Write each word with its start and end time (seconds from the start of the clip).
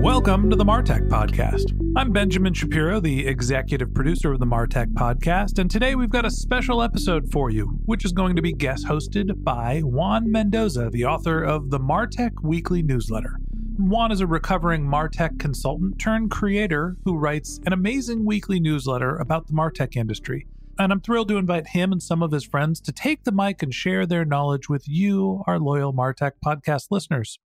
Welcome 0.00 0.48
to 0.50 0.54
the 0.54 0.64
Martech 0.64 1.08
Podcast. 1.08 1.76
I'm 1.96 2.12
Benjamin 2.12 2.54
Shapiro, 2.54 3.00
the 3.00 3.26
executive 3.26 3.92
producer 3.92 4.32
of 4.32 4.38
the 4.38 4.46
Martech 4.46 4.92
Podcast, 4.94 5.58
and 5.58 5.68
today 5.68 5.96
we've 5.96 6.08
got 6.08 6.24
a 6.24 6.30
special 6.30 6.84
episode 6.84 7.32
for 7.32 7.50
you, 7.50 7.80
which 7.84 8.04
is 8.04 8.12
going 8.12 8.36
to 8.36 8.40
be 8.40 8.52
guest 8.52 8.86
hosted 8.86 9.42
by 9.42 9.80
Juan 9.80 10.30
Mendoza, 10.30 10.88
the 10.92 11.04
author 11.04 11.42
of 11.42 11.70
the 11.70 11.80
Martech 11.80 12.30
Weekly 12.44 12.80
Newsletter. 12.80 13.40
Juan 13.76 14.12
is 14.12 14.20
a 14.20 14.26
recovering 14.26 14.84
Martech 14.84 15.40
consultant 15.40 15.98
turned 15.98 16.30
creator 16.30 16.96
who 17.04 17.16
writes 17.16 17.58
an 17.66 17.72
amazing 17.72 18.24
weekly 18.24 18.60
newsletter 18.60 19.16
about 19.16 19.48
the 19.48 19.52
Martech 19.52 19.96
industry. 19.96 20.46
And 20.78 20.92
I'm 20.92 21.00
thrilled 21.00 21.26
to 21.28 21.38
invite 21.38 21.66
him 21.66 21.90
and 21.90 22.00
some 22.00 22.22
of 22.22 22.30
his 22.30 22.44
friends 22.44 22.80
to 22.82 22.92
take 22.92 23.24
the 23.24 23.32
mic 23.32 23.64
and 23.64 23.74
share 23.74 24.06
their 24.06 24.24
knowledge 24.24 24.68
with 24.68 24.86
you, 24.86 25.42
our 25.48 25.58
loyal 25.58 25.92
Martech 25.92 26.34
podcast 26.44 26.86
listeners. 26.92 27.40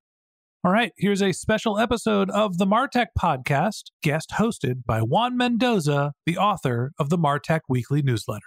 All 0.65 0.71
right, 0.71 0.93
here's 0.95 1.21
a 1.21 1.33
special 1.33 1.77
episode 1.77 2.29
of 2.29 2.57
the 2.57 2.65
Martech 2.65 3.07
podcast, 3.19 3.91
guest 4.01 4.31
hosted 4.39 4.85
by 4.85 5.01
Juan 5.01 5.35
Mendoza, 5.35 6.13
the 6.25 6.37
author 6.37 6.93
of 6.97 7.09
the 7.09 7.17
Martech 7.17 7.59
Weekly 7.67 8.01
Newsletter. 8.01 8.45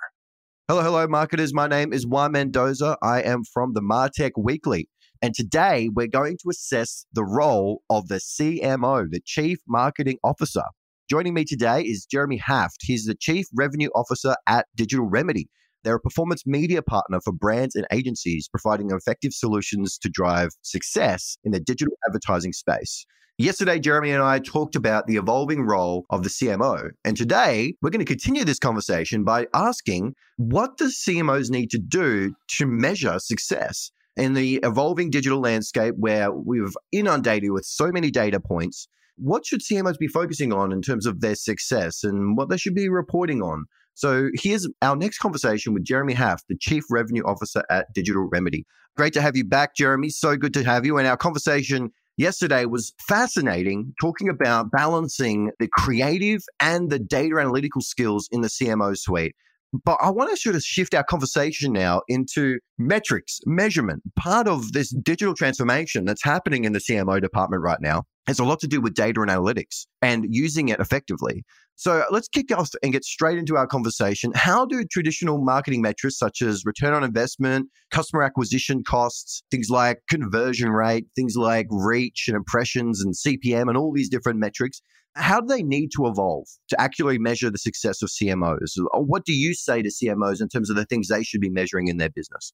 Hello, 0.67 0.81
hello, 0.81 1.07
marketers. 1.07 1.53
My 1.53 1.67
name 1.67 1.93
is 1.93 2.07
Juan 2.07 2.33
Mendoza. 2.33 2.97
I 3.03 3.21
am 3.21 3.43
from 3.45 3.75
the 3.75 3.83
Martech 3.83 4.31
Weekly. 4.39 4.89
And 5.21 5.35
today 5.35 5.91
we're 5.95 6.07
going 6.07 6.39
to 6.39 6.49
assess 6.49 7.05
the 7.13 7.23
role 7.23 7.83
of 7.91 8.09
the 8.09 8.15
CMO, 8.15 9.11
the 9.11 9.21
Chief 9.23 9.59
Marketing 9.69 10.17
Officer. 10.25 10.65
Joining 11.11 11.35
me 11.35 11.45
today 11.45 11.83
is 11.83 12.07
Jeremy 12.07 12.39
Haft. 12.39 12.79
He's 12.81 13.05
the 13.05 13.15
Chief 13.15 13.45
Revenue 13.55 13.91
Officer 13.95 14.37
at 14.49 14.65
Digital 14.75 15.05
Remedy. 15.05 15.51
They're 15.85 15.97
a 15.97 16.01
performance 16.01 16.43
media 16.47 16.83
partner 16.83 17.21
for 17.21 17.33
brands 17.33 17.75
and 17.75 17.87
agencies, 17.93 18.49
providing 18.49 18.91
effective 18.91 19.33
solutions 19.33 19.99
to 19.99 20.09
drive 20.09 20.51
success 20.63 21.39
in 21.45 21.53
the 21.53 21.61
digital 21.61 21.95
advertising 22.09 22.53
space. 22.53 23.07
Yesterday, 23.39 23.79
Jeremy 23.79 24.13
and 24.13 24.23
I 24.23 24.39
talked 24.39 24.77
about 24.77 25.07
the 25.07 25.17
evolving 25.17 25.67
role 25.67 26.07
of 26.09 26.23
the 26.23 26.31
CMO. 26.31 26.89
And 27.05 27.19
today, 27.19 27.75
we're 27.83 27.91
going 27.91 28.05
to 28.05 28.11
continue 28.11 28.45
this 28.45 28.59
conversation 28.59 29.25
by 29.25 29.47
asking 29.53 30.15
what 30.39 30.79
do 30.79 30.87
CMOs 30.87 31.51
need 31.51 31.71
to 31.71 31.79
do 31.79 32.35
to 32.57 32.67
measure 32.67 33.19
success? 33.19 33.91
In 34.17 34.33
the 34.33 34.59
evolving 34.63 35.11
digital 35.11 35.41
landscape 35.41 35.95
where 35.99 36.33
we've 36.33 36.75
inundated 36.93 37.51
with 37.51 37.67
so 37.67 37.93
many 37.93 38.11
data 38.11 38.41
points, 38.41 38.89
what 39.17 39.45
should 39.45 39.61
CMOs 39.61 39.99
be 39.99 40.09
focusing 40.09 40.55
on 40.55 40.73
in 40.73 40.81
terms 40.81 41.05
of 41.05 41.21
their 41.21 41.35
success 41.35 42.05
and 42.05 42.39
what 42.39 42.49
they 42.49 42.57
should 42.57 42.75
be 42.75 42.89
reporting 42.89 43.43
on? 43.43 43.67
So 43.97 44.29
here's 44.35 44.69
our 44.83 44.95
next 44.95 45.19
conversation 45.19 45.73
with 45.73 45.83
Jeremy 45.83 46.13
Haft, 46.13 46.45
the 46.49 46.57
Chief 46.61 46.85
Revenue 46.91 47.23
Officer 47.25 47.63
at 47.71 47.87
Digital 47.95 48.29
Remedy. 48.31 48.67
Great 48.95 49.15
to 49.15 49.23
have 49.23 49.37
you 49.39 49.45
back, 49.45 49.75
Jeremy. 49.75 50.11
So 50.11 50.37
good 50.37 50.53
to 50.53 50.65
have 50.65 50.85
you. 50.85 50.99
And 50.99 51.09
our 51.09 51.17
conversation 51.17 51.91
yesterday 52.19 52.67
was 52.67 52.93
fascinating, 53.09 53.95
talking 53.99 54.29
about 54.29 54.71
balancing 54.71 55.51
the 55.61 55.69
creative 55.73 56.43
and 56.61 56.91
the 56.91 56.99
data 56.99 57.39
analytical 57.39 57.81
skills 57.81 58.29
in 58.31 58.43
the 58.43 58.49
CMO 58.49 58.99
suite. 58.99 59.35
But 59.73 59.97
I 60.03 60.11
want 60.11 60.31
to 60.31 60.37
sort 60.37 60.57
of 60.57 60.63
shift 60.63 60.93
our 60.93 61.05
conversation 61.05 61.73
now 61.73 62.03
into 62.07 62.59
metrics, 62.77 63.41
measurement. 63.47 64.03
Part 64.15 64.47
of 64.47 64.73
this 64.73 64.91
digital 64.91 65.35
transformation 65.35 66.05
that's 66.05 66.23
happening 66.23 66.65
in 66.65 66.75
the 66.75 66.81
CMO 66.81 67.19
department 67.19 67.63
right 67.63 67.81
now 67.81 68.05
has 68.27 68.39
a 68.39 68.45
lot 68.45 68.61
to 68.61 68.67
do 68.67 68.81
with 68.81 68.95
data 68.95 69.21
and 69.21 69.31
analytics 69.31 69.87
and 70.03 70.27
using 70.29 70.69
it 70.69 70.81
effectively. 70.81 71.45
So 71.77 72.05
let's 72.11 72.29
kick 72.29 72.51
off 72.57 72.71
and 72.83 72.93
get 72.93 73.05
straight 73.05 73.39
into 73.39 73.57
our 73.57 73.67
conversation. 73.67 74.33
How 74.35 74.65
do 74.65 74.83
traditional 74.85 75.39
marketing 75.39 75.83
metrics 75.83 76.19
such 76.19 76.41
as 76.41 76.65
return 76.65 76.95
on 76.95 77.05
investment, 77.05 77.69
customer 77.91 78.23
acquisition 78.23 78.83
costs, 78.83 79.43
things 79.51 79.69
like 79.69 80.01
conversion 80.09 80.71
rate, 80.71 81.07
things 81.15 81.37
like 81.37 81.67
reach 81.71 82.25
and 82.29 82.37
impressions 82.37 83.05
and 83.05 83.15
CPM 83.15 83.69
and 83.69 83.77
all 83.77 83.93
these 83.93 84.09
different 84.09 84.39
metrics, 84.39 84.81
how 85.17 85.41
do 85.41 85.47
they 85.49 85.63
need 85.63 85.91
to 85.97 86.07
evolve 86.07 86.47
to 86.69 86.81
accurately 86.81 87.19
measure 87.19 87.51
the 87.51 87.59
success 87.59 88.03
of 88.03 88.09
CMOs? 88.09 88.73
What 88.95 89.25
do 89.25 89.35
you 89.35 89.55
say 89.55 89.83
to 89.83 89.89
CMOs 89.89 90.41
in 90.41 90.49
terms 90.49 90.71
of 90.71 90.77
the 90.77 90.87
things 90.87 91.09
they 91.09 91.23
should 91.23 91.41
be 91.41 91.51
measuring 91.51 91.89
in 91.89 91.99
their 91.99 92.11
business? 92.11 92.53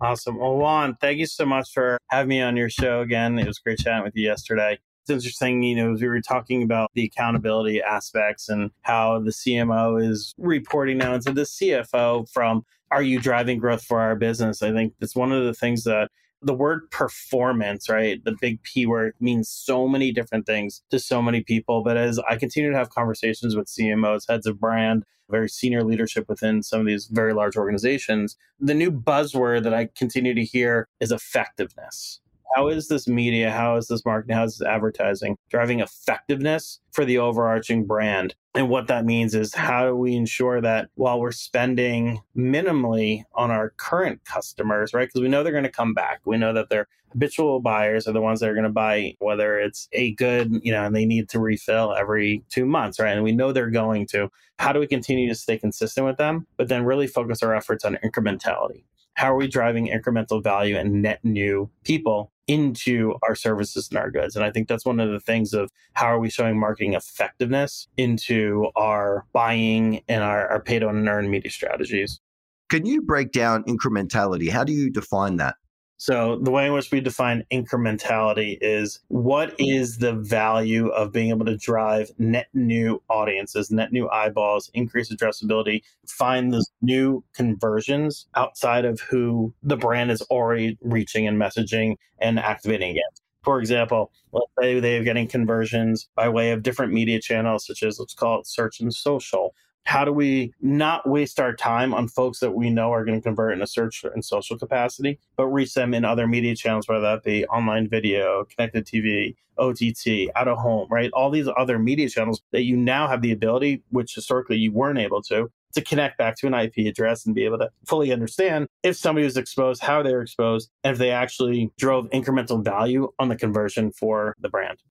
Awesome. 0.00 0.38
Well, 0.38 0.56
Juan, 0.56 0.96
thank 1.00 1.18
you 1.18 1.26
so 1.26 1.44
much 1.44 1.70
for 1.72 1.98
having 2.10 2.28
me 2.28 2.40
on 2.40 2.56
your 2.56 2.70
show 2.70 3.00
again. 3.00 3.38
It 3.38 3.46
was 3.46 3.58
great 3.58 3.78
chatting 3.78 4.04
with 4.04 4.14
you 4.14 4.24
yesterday 4.24 4.78
it's 5.08 5.24
interesting, 5.24 5.62
you 5.62 5.76
know, 5.76 5.94
as 5.94 6.02
we 6.02 6.08
were 6.08 6.20
talking 6.20 6.62
about 6.62 6.90
the 6.94 7.04
accountability 7.04 7.80
aspects 7.80 8.48
and 8.48 8.70
how 8.82 9.18
the 9.20 9.30
CMO 9.30 10.02
is 10.02 10.34
reporting 10.36 10.98
now 10.98 11.14
into 11.14 11.32
the 11.32 11.42
CFO 11.42 12.30
from 12.30 12.64
are 12.90 13.02
you 13.02 13.18
driving 13.18 13.58
growth 13.58 13.82
for 13.82 14.00
our 14.00 14.16
business? 14.16 14.62
I 14.62 14.72
think 14.72 14.94
that's 15.00 15.16
one 15.16 15.32
of 15.32 15.44
the 15.44 15.54
things 15.54 15.84
that 15.84 16.10
the 16.42 16.54
word 16.54 16.90
performance, 16.90 17.88
right? 17.88 18.22
The 18.22 18.36
big 18.40 18.62
P 18.62 18.86
word 18.86 19.14
means 19.18 19.48
so 19.48 19.88
many 19.88 20.12
different 20.12 20.46
things 20.46 20.82
to 20.90 20.98
so 20.98 21.20
many 21.20 21.42
people. 21.42 21.82
But 21.82 21.96
as 21.96 22.18
I 22.18 22.36
continue 22.36 22.70
to 22.70 22.76
have 22.76 22.90
conversations 22.90 23.56
with 23.56 23.66
CMOs, 23.66 24.28
heads 24.28 24.46
of 24.46 24.60
brand, 24.60 25.04
very 25.30 25.48
senior 25.48 25.82
leadership 25.82 26.26
within 26.28 26.62
some 26.62 26.80
of 26.80 26.86
these 26.86 27.06
very 27.06 27.34
large 27.34 27.56
organizations, 27.56 28.36
the 28.60 28.74
new 28.74 28.90
buzzword 28.92 29.64
that 29.64 29.74
I 29.74 29.88
continue 29.96 30.34
to 30.34 30.44
hear 30.44 30.88
is 31.00 31.12
effectiveness 31.12 32.20
how 32.54 32.68
is 32.68 32.88
this 32.88 33.06
media, 33.06 33.50
how 33.50 33.76
is 33.76 33.88
this 33.88 34.04
marketing, 34.04 34.36
how 34.36 34.44
is 34.44 34.58
this 34.58 34.66
advertising 34.66 35.36
driving 35.50 35.80
effectiveness 35.80 36.80
for 36.92 37.04
the 37.04 37.18
overarching 37.18 37.86
brand? 37.86 38.34
And 38.54 38.68
what 38.68 38.88
that 38.88 39.04
means 39.04 39.34
is 39.34 39.54
how 39.54 39.86
do 39.86 39.94
we 39.94 40.16
ensure 40.16 40.60
that 40.60 40.88
while 40.94 41.20
we're 41.20 41.30
spending 41.30 42.20
minimally 42.36 43.22
on 43.34 43.50
our 43.50 43.70
current 43.76 44.24
customers, 44.24 44.92
right? 44.92 45.08
Because 45.08 45.20
we 45.20 45.28
know 45.28 45.42
they're 45.42 45.52
going 45.52 45.64
to 45.64 45.70
come 45.70 45.94
back. 45.94 46.20
We 46.24 46.38
know 46.38 46.52
that 46.52 46.68
their 46.68 46.88
habitual 47.12 47.60
buyers 47.60 48.06
are 48.06 48.12
the 48.12 48.20
ones 48.20 48.40
that 48.40 48.48
are 48.48 48.54
going 48.54 48.64
to 48.64 48.70
buy, 48.70 49.14
whether 49.18 49.58
it's 49.58 49.88
a 49.92 50.14
good, 50.14 50.60
you 50.62 50.72
know, 50.72 50.84
and 50.84 50.94
they 50.94 51.06
need 51.06 51.28
to 51.30 51.38
refill 51.38 51.94
every 51.94 52.44
two 52.50 52.66
months, 52.66 52.98
right? 52.98 53.14
And 53.14 53.22
we 53.22 53.32
know 53.32 53.52
they're 53.52 53.70
going 53.70 54.06
to. 54.08 54.28
How 54.58 54.72
do 54.72 54.80
we 54.80 54.86
continue 54.86 55.28
to 55.28 55.34
stay 55.34 55.58
consistent 55.58 56.06
with 56.06 56.16
them, 56.16 56.46
but 56.56 56.68
then 56.68 56.84
really 56.84 57.06
focus 57.06 57.42
our 57.42 57.54
efforts 57.54 57.84
on 57.84 57.98
incrementality? 58.04 58.84
How 59.14 59.32
are 59.32 59.36
we 59.36 59.48
driving 59.48 59.88
incremental 59.88 60.42
value 60.42 60.76
and 60.76 61.02
net 61.02 61.20
new 61.24 61.70
people 61.84 62.32
into 62.48 63.14
our 63.22 63.34
services 63.34 63.88
and 63.90 63.98
our 63.98 64.10
goods. 64.10 64.34
And 64.34 64.44
I 64.44 64.50
think 64.50 64.66
that's 64.66 64.84
one 64.84 64.98
of 64.98 65.10
the 65.10 65.20
things 65.20 65.52
of 65.52 65.70
how 65.92 66.06
are 66.06 66.18
we 66.18 66.30
showing 66.30 66.58
marketing 66.58 66.94
effectiveness 66.94 67.86
into 67.96 68.68
our 68.74 69.26
buying 69.32 70.02
and 70.08 70.24
our, 70.24 70.48
our 70.48 70.60
on 70.82 71.04
to 71.04 71.10
earn 71.10 71.30
media 71.30 71.50
strategies. 71.50 72.20
Can 72.68 72.84
you 72.84 73.02
break 73.02 73.32
down 73.32 73.64
incrementality? 73.64 74.50
How 74.50 74.64
do 74.64 74.72
you 74.72 74.90
define 74.90 75.36
that? 75.36 75.54
So, 76.00 76.38
the 76.40 76.52
way 76.52 76.66
in 76.66 76.72
which 76.72 76.92
we 76.92 77.00
define 77.00 77.44
incrementality 77.52 78.56
is 78.60 79.00
what 79.08 79.52
is 79.58 79.98
the 79.98 80.12
value 80.12 80.88
of 80.90 81.10
being 81.10 81.30
able 81.30 81.44
to 81.46 81.56
drive 81.56 82.12
net 82.18 82.46
new 82.54 83.02
audiences, 83.10 83.72
net 83.72 83.90
new 83.90 84.08
eyeballs, 84.08 84.70
increase 84.74 85.12
addressability, 85.12 85.82
find 86.06 86.54
those 86.54 86.70
new 86.80 87.24
conversions 87.34 88.28
outside 88.36 88.84
of 88.84 89.00
who 89.00 89.52
the 89.64 89.76
brand 89.76 90.12
is 90.12 90.22
already 90.22 90.78
reaching 90.82 91.26
and 91.26 91.36
messaging 91.36 91.96
and 92.20 92.38
activating 92.38 92.92
against. 92.92 93.22
For 93.42 93.58
example, 93.58 94.12
let's 94.30 94.52
say 94.60 94.78
they're 94.78 95.02
getting 95.02 95.26
conversions 95.26 96.08
by 96.14 96.28
way 96.28 96.52
of 96.52 96.62
different 96.62 96.92
media 96.92 97.20
channels, 97.20 97.66
such 97.66 97.82
as 97.82 97.98
let's 97.98 98.14
call 98.14 98.38
it 98.38 98.46
search 98.46 98.78
and 98.78 98.94
social 98.94 99.52
how 99.88 100.04
do 100.04 100.12
we 100.12 100.52
not 100.60 101.08
waste 101.08 101.40
our 101.40 101.56
time 101.56 101.94
on 101.94 102.06
folks 102.06 102.40
that 102.40 102.50
we 102.50 102.68
know 102.68 102.92
are 102.92 103.06
going 103.06 103.18
to 103.18 103.22
convert 103.22 103.54
in 103.54 103.62
a 103.62 103.66
search 103.66 104.04
and 104.04 104.22
social 104.22 104.58
capacity, 104.58 105.18
but 105.34 105.46
reach 105.46 105.72
them 105.72 105.94
in 105.94 106.04
other 106.04 106.26
media 106.26 106.54
channels, 106.54 106.86
whether 106.86 107.00
that 107.00 107.24
be 107.24 107.46
online 107.46 107.88
video, 107.88 108.44
connected 108.44 108.84
TV, 108.84 109.34
OTT, 109.56 110.30
out 110.36 110.46
of 110.46 110.58
home, 110.58 110.86
right? 110.90 111.10
All 111.14 111.30
these 111.30 111.48
other 111.56 111.78
media 111.78 112.06
channels 112.10 112.42
that 112.52 112.64
you 112.64 112.76
now 112.76 113.08
have 113.08 113.22
the 113.22 113.32
ability, 113.32 113.82
which 113.88 114.14
historically 114.14 114.58
you 114.58 114.72
weren't 114.72 114.98
able 114.98 115.22
to, 115.22 115.50
to 115.72 115.80
connect 115.80 116.18
back 116.18 116.36
to 116.36 116.46
an 116.46 116.52
IP 116.52 116.86
address 116.86 117.24
and 117.24 117.34
be 117.34 117.46
able 117.46 117.58
to 117.58 117.70
fully 117.86 118.12
understand 118.12 118.68
if 118.82 118.94
somebody 118.94 119.24
was 119.24 119.38
exposed, 119.38 119.82
how 119.82 120.02
they 120.02 120.12
were 120.12 120.20
exposed, 120.20 120.68
and 120.84 120.92
if 120.92 120.98
they 120.98 121.12
actually 121.12 121.72
drove 121.78 122.10
incremental 122.10 122.62
value 122.62 123.10
on 123.18 123.28
the 123.28 123.36
conversion 123.36 123.90
for 123.92 124.36
the 124.38 124.50
brand. 124.50 124.82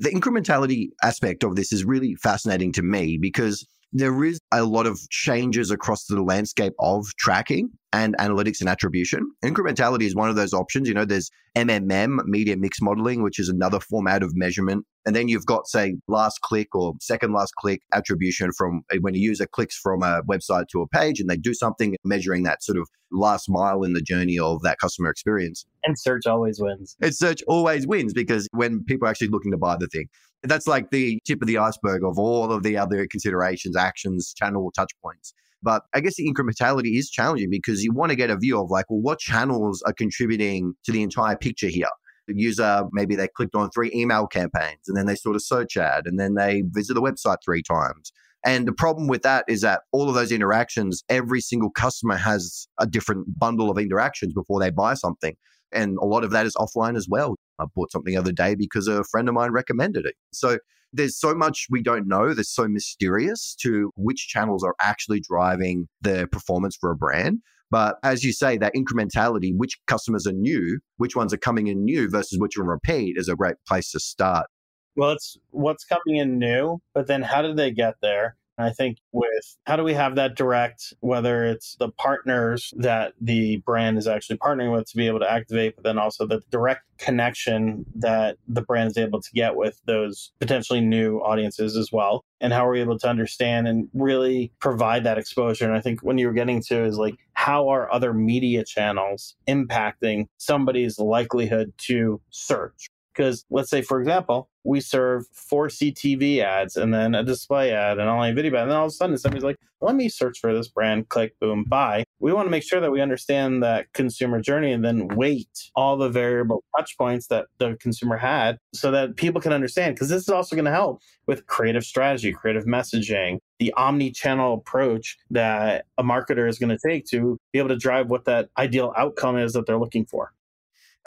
The 0.00 0.10
incrementality 0.10 0.88
aspect 1.04 1.44
of 1.44 1.54
this 1.54 1.72
is 1.72 1.84
really 1.84 2.16
fascinating 2.16 2.72
to 2.72 2.82
me 2.82 3.18
because 3.18 3.64
there 3.92 4.24
is 4.24 4.40
a 4.52 4.64
lot 4.64 4.86
of 4.86 4.98
changes 5.10 5.70
across 5.70 6.06
the 6.06 6.22
landscape 6.22 6.72
of 6.78 7.06
tracking 7.18 7.70
and 7.92 8.16
analytics 8.16 8.60
and 8.60 8.68
attribution. 8.68 9.30
Incrementality 9.44 10.02
is 10.02 10.14
one 10.14 10.30
of 10.30 10.36
those 10.36 10.54
options. 10.54 10.88
You 10.88 10.94
know, 10.94 11.04
there's 11.04 11.30
MMM, 11.56 12.24
media 12.24 12.56
mix 12.56 12.80
modeling, 12.80 13.22
which 13.22 13.38
is 13.38 13.50
another 13.50 13.80
format 13.80 14.22
of 14.22 14.34
measurement. 14.34 14.86
And 15.04 15.14
then 15.14 15.28
you've 15.28 15.44
got, 15.44 15.66
say, 15.66 15.96
last 16.08 16.40
click 16.40 16.74
or 16.74 16.94
second 17.00 17.34
last 17.34 17.54
click 17.56 17.82
attribution 17.92 18.50
from 18.56 18.82
eh, 18.90 18.98
when 19.00 19.14
a 19.14 19.18
user 19.18 19.46
clicks 19.46 19.76
from 19.76 20.02
a 20.02 20.22
website 20.22 20.68
to 20.68 20.80
a 20.80 20.88
page 20.88 21.20
and 21.20 21.28
they 21.28 21.36
do 21.36 21.52
something, 21.52 21.96
measuring 22.04 22.44
that 22.44 22.62
sort 22.62 22.78
of 22.78 22.88
last 23.10 23.50
mile 23.50 23.82
in 23.82 23.92
the 23.92 24.00
journey 24.00 24.38
of 24.38 24.62
that 24.62 24.78
customer 24.78 25.10
experience. 25.10 25.66
And 25.84 25.98
search 25.98 26.26
always 26.26 26.60
wins. 26.60 26.96
And 27.02 27.14
search 27.14 27.42
always 27.46 27.86
wins 27.86 28.14
because 28.14 28.48
when 28.52 28.84
people 28.84 29.06
are 29.06 29.10
actually 29.10 29.28
looking 29.28 29.50
to 29.50 29.58
buy 29.58 29.76
the 29.76 29.88
thing, 29.88 30.06
that's 30.44 30.66
like 30.66 30.90
the 30.90 31.20
tip 31.24 31.40
of 31.42 31.48
the 31.48 31.58
iceberg 31.58 32.02
of 32.04 32.18
all 32.18 32.50
of 32.52 32.62
the 32.62 32.76
other 32.76 33.06
considerations, 33.06 33.76
actions, 33.76 34.34
channel 34.36 34.70
touch 34.74 34.90
points. 35.02 35.34
But 35.62 35.82
I 35.94 36.00
guess 36.00 36.16
the 36.16 36.28
incrementality 36.28 36.98
is 36.98 37.08
challenging 37.08 37.48
because 37.50 37.84
you 37.84 37.92
want 37.92 38.10
to 38.10 38.16
get 38.16 38.30
a 38.30 38.36
view 38.36 38.60
of 38.60 38.70
like, 38.70 38.86
well, 38.88 39.00
what 39.00 39.20
channels 39.20 39.82
are 39.86 39.92
contributing 39.92 40.74
to 40.84 40.92
the 40.92 41.02
entire 41.02 41.36
picture 41.36 41.68
here? 41.68 41.86
The 42.26 42.34
user, 42.36 42.84
maybe 42.92 43.14
they 43.14 43.28
clicked 43.28 43.54
on 43.54 43.70
three 43.70 43.90
email 43.94 44.26
campaigns 44.26 44.80
and 44.88 44.96
then 44.96 45.06
they 45.06 45.14
sort 45.14 45.36
of 45.36 45.42
search 45.42 45.76
ad 45.76 46.06
and 46.06 46.18
then 46.18 46.34
they 46.34 46.62
visit 46.70 46.94
the 46.94 47.02
website 47.02 47.36
three 47.44 47.62
times. 47.62 48.12
And 48.44 48.66
the 48.66 48.72
problem 48.72 49.06
with 49.06 49.22
that 49.22 49.44
is 49.46 49.60
that 49.60 49.82
all 49.92 50.08
of 50.08 50.16
those 50.16 50.32
interactions, 50.32 51.04
every 51.08 51.40
single 51.40 51.70
customer 51.70 52.16
has 52.16 52.66
a 52.80 52.86
different 52.86 53.38
bundle 53.38 53.70
of 53.70 53.78
interactions 53.78 54.32
before 54.32 54.58
they 54.58 54.70
buy 54.70 54.94
something. 54.94 55.36
And 55.72 55.96
a 55.98 56.04
lot 56.04 56.24
of 56.24 56.32
that 56.32 56.44
is 56.44 56.54
offline 56.56 56.96
as 56.96 57.06
well. 57.08 57.36
I 57.58 57.64
bought 57.74 57.92
something 57.92 58.12
the 58.12 58.20
other 58.20 58.32
day 58.32 58.54
because 58.54 58.88
a 58.88 59.04
friend 59.04 59.28
of 59.28 59.34
mine 59.34 59.50
recommended 59.50 60.06
it. 60.06 60.14
So 60.32 60.58
there's 60.92 61.18
so 61.18 61.34
much 61.34 61.66
we 61.70 61.82
don't 61.82 62.06
know 62.06 62.34
that's 62.34 62.54
so 62.54 62.68
mysterious 62.68 63.56
to 63.62 63.90
which 63.96 64.28
channels 64.28 64.62
are 64.62 64.74
actually 64.80 65.20
driving 65.20 65.88
the 66.00 66.28
performance 66.30 66.76
for 66.78 66.90
a 66.90 66.96
brand. 66.96 67.38
But 67.70 67.96
as 68.02 68.22
you 68.22 68.32
say, 68.32 68.58
that 68.58 68.74
incrementality, 68.74 69.52
which 69.56 69.78
customers 69.86 70.26
are 70.26 70.32
new, 70.32 70.80
which 70.98 71.16
ones 71.16 71.32
are 71.32 71.38
coming 71.38 71.68
in 71.68 71.84
new 71.84 72.10
versus 72.10 72.38
which 72.38 72.58
are 72.58 72.64
repeat 72.64 73.16
is 73.16 73.28
a 73.28 73.36
great 73.36 73.56
place 73.66 73.90
to 73.92 74.00
start. 74.00 74.46
Well, 74.94 75.12
it's 75.12 75.38
what's 75.50 75.84
coming 75.84 76.20
in 76.20 76.38
new, 76.38 76.82
but 76.92 77.06
then 77.06 77.22
how 77.22 77.40
did 77.40 77.56
they 77.56 77.70
get 77.70 77.94
there? 78.02 78.36
I 78.62 78.70
think 78.70 78.98
with 79.12 79.56
how 79.66 79.76
do 79.76 79.84
we 79.84 79.94
have 79.94 80.16
that 80.16 80.36
direct, 80.36 80.94
whether 81.00 81.44
it's 81.44 81.76
the 81.76 81.90
partners 81.90 82.72
that 82.76 83.14
the 83.20 83.58
brand 83.58 83.98
is 83.98 84.06
actually 84.06 84.38
partnering 84.38 84.72
with 84.72 84.88
to 84.90 84.96
be 84.96 85.06
able 85.06 85.20
to 85.20 85.30
activate, 85.30 85.76
but 85.76 85.84
then 85.84 85.98
also 85.98 86.26
the 86.26 86.42
direct 86.50 86.82
connection 86.98 87.84
that 87.96 88.36
the 88.46 88.62
brand 88.62 88.90
is 88.90 88.96
able 88.96 89.20
to 89.20 89.30
get 89.32 89.56
with 89.56 89.80
those 89.86 90.32
potentially 90.40 90.80
new 90.80 91.18
audiences 91.18 91.76
as 91.76 91.90
well. 91.90 92.24
And 92.40 92.52
how 92.52 92.66
are 92.66 92.72
we 92.72 92.80
able 92.80 92.98
to 92.98 93.08
understand 93.08 93.68
and 93.68 93.88
really 93.92 94.52
provide 94.60 95.04
that 95.04 95.18
exposure? 95.18 95.64
And 95.64 95.74
I 95.74 95.80
think 95.80 96.00
when 96.02 96.18
you 96.18 96.26
were 96.26 96.32
getting 96.32 96.62
to 96.62 96.84
is 96.84 96.98
like, 96.98 97.16
how 97.34 97.68
are 97.68 97.92
other 97.92 98.14
media 98.14 98.64
channels 98.64 99.34
impacting 99.48 100.28
somebody's 100.38 100.98
likelihood 100.98 101.72
to 101.78 102.20
search? 102.30 102.88
Because 103.14 103.44
let's 103.50 103.70
say, 103.70 103.82
for 103.82 104.00
example, 104.00 104.48
we 104.64 104.80
serve 104.80 105.26
four 105.32 105.68
CTV 105.68 106.38
ads 106.38 106.76
and 106.76 106.94
then 106.94 107.14
a 107.14 107.24
display 107.24 107.72
ad 107.72 107.98
and 107.98 108.08
online 108.08 108.34
video 108.34 108.54
ad. 108.56 108.62
And 108.62 108.70
then 108.70 108.78
all 108.78 108.86
of 108.86 108.90
a 108.90 108.94
sudden 108.94 109.18
somebody's 109.18 109.44
like, 109.44 109.58
let 109.80 109.96
me 109.96 110.08
search 110.08 110.38
for 110.38 110.54
this 110.54 110.68
brand, 110.68 111.08
click, 111.08 111.38
boom, 111.40 111.64
buy. 111.64 112.04
We 112.20 112.32
want 112.32 112.46
to 112.46 112.50
make 112.50 112.62
sure 112.62 112.80
that 112.80 112.92
we 112.92 113.00
understand 113.00 113.62
that 113.64 113.92
consumer 113.92 114.40
journey 114.40 114.72
and 114.72 114.84
then 114.84 115.08
weight 115.08 115.70
all 115.74 115.96
the 115.96 116.08
variable 116.08 116.62
touch 116.76 116.96
points 116.96 117.26
that 117.26 117.46
the 117.58 117.76
consumer 117.80 118.16
had 118.16 118.58
so 118.72 118.92
that 118.92 119.16
people 119.16 119.40
can 119.40 119.52
understand. 119.52 119.96
Because 119.96 120.08
this 120.08 120.22
is 120.22 120.28
also 120.28 120.54
going 120.54 120.66
to 120.66 120.70
help 120.70 121.00
with 121.26 121.46
creative 121.46 121.84
strategy, 121.84 122.32
creative 122.32 122.64
messaging, 122.64 123.38
the 123.58 123.72
omni 123.72 124.12
channel 124.12 124.54
approach 124.54 125.18
that 125.30 125.86
a 125.98 126.04
marketer 126.04 126.48
is 126.48 126.58
going 126.58 126.70
to 126.70 126.78
take 126.88 127.06
to 127.06 127.38
be 127.52 127.58
able 127.58 127.68
to 127.68 127.76
drive 127.76 128.08
what 128.08 128.24
that 128.26 128.50
ideal 128.58 128.92
outcome 128.96 129.36
is 129.36 129.52
that 129.52 129.66
they're 129.66 129.78
looking 129.78 130.06
for. 130.06 130.32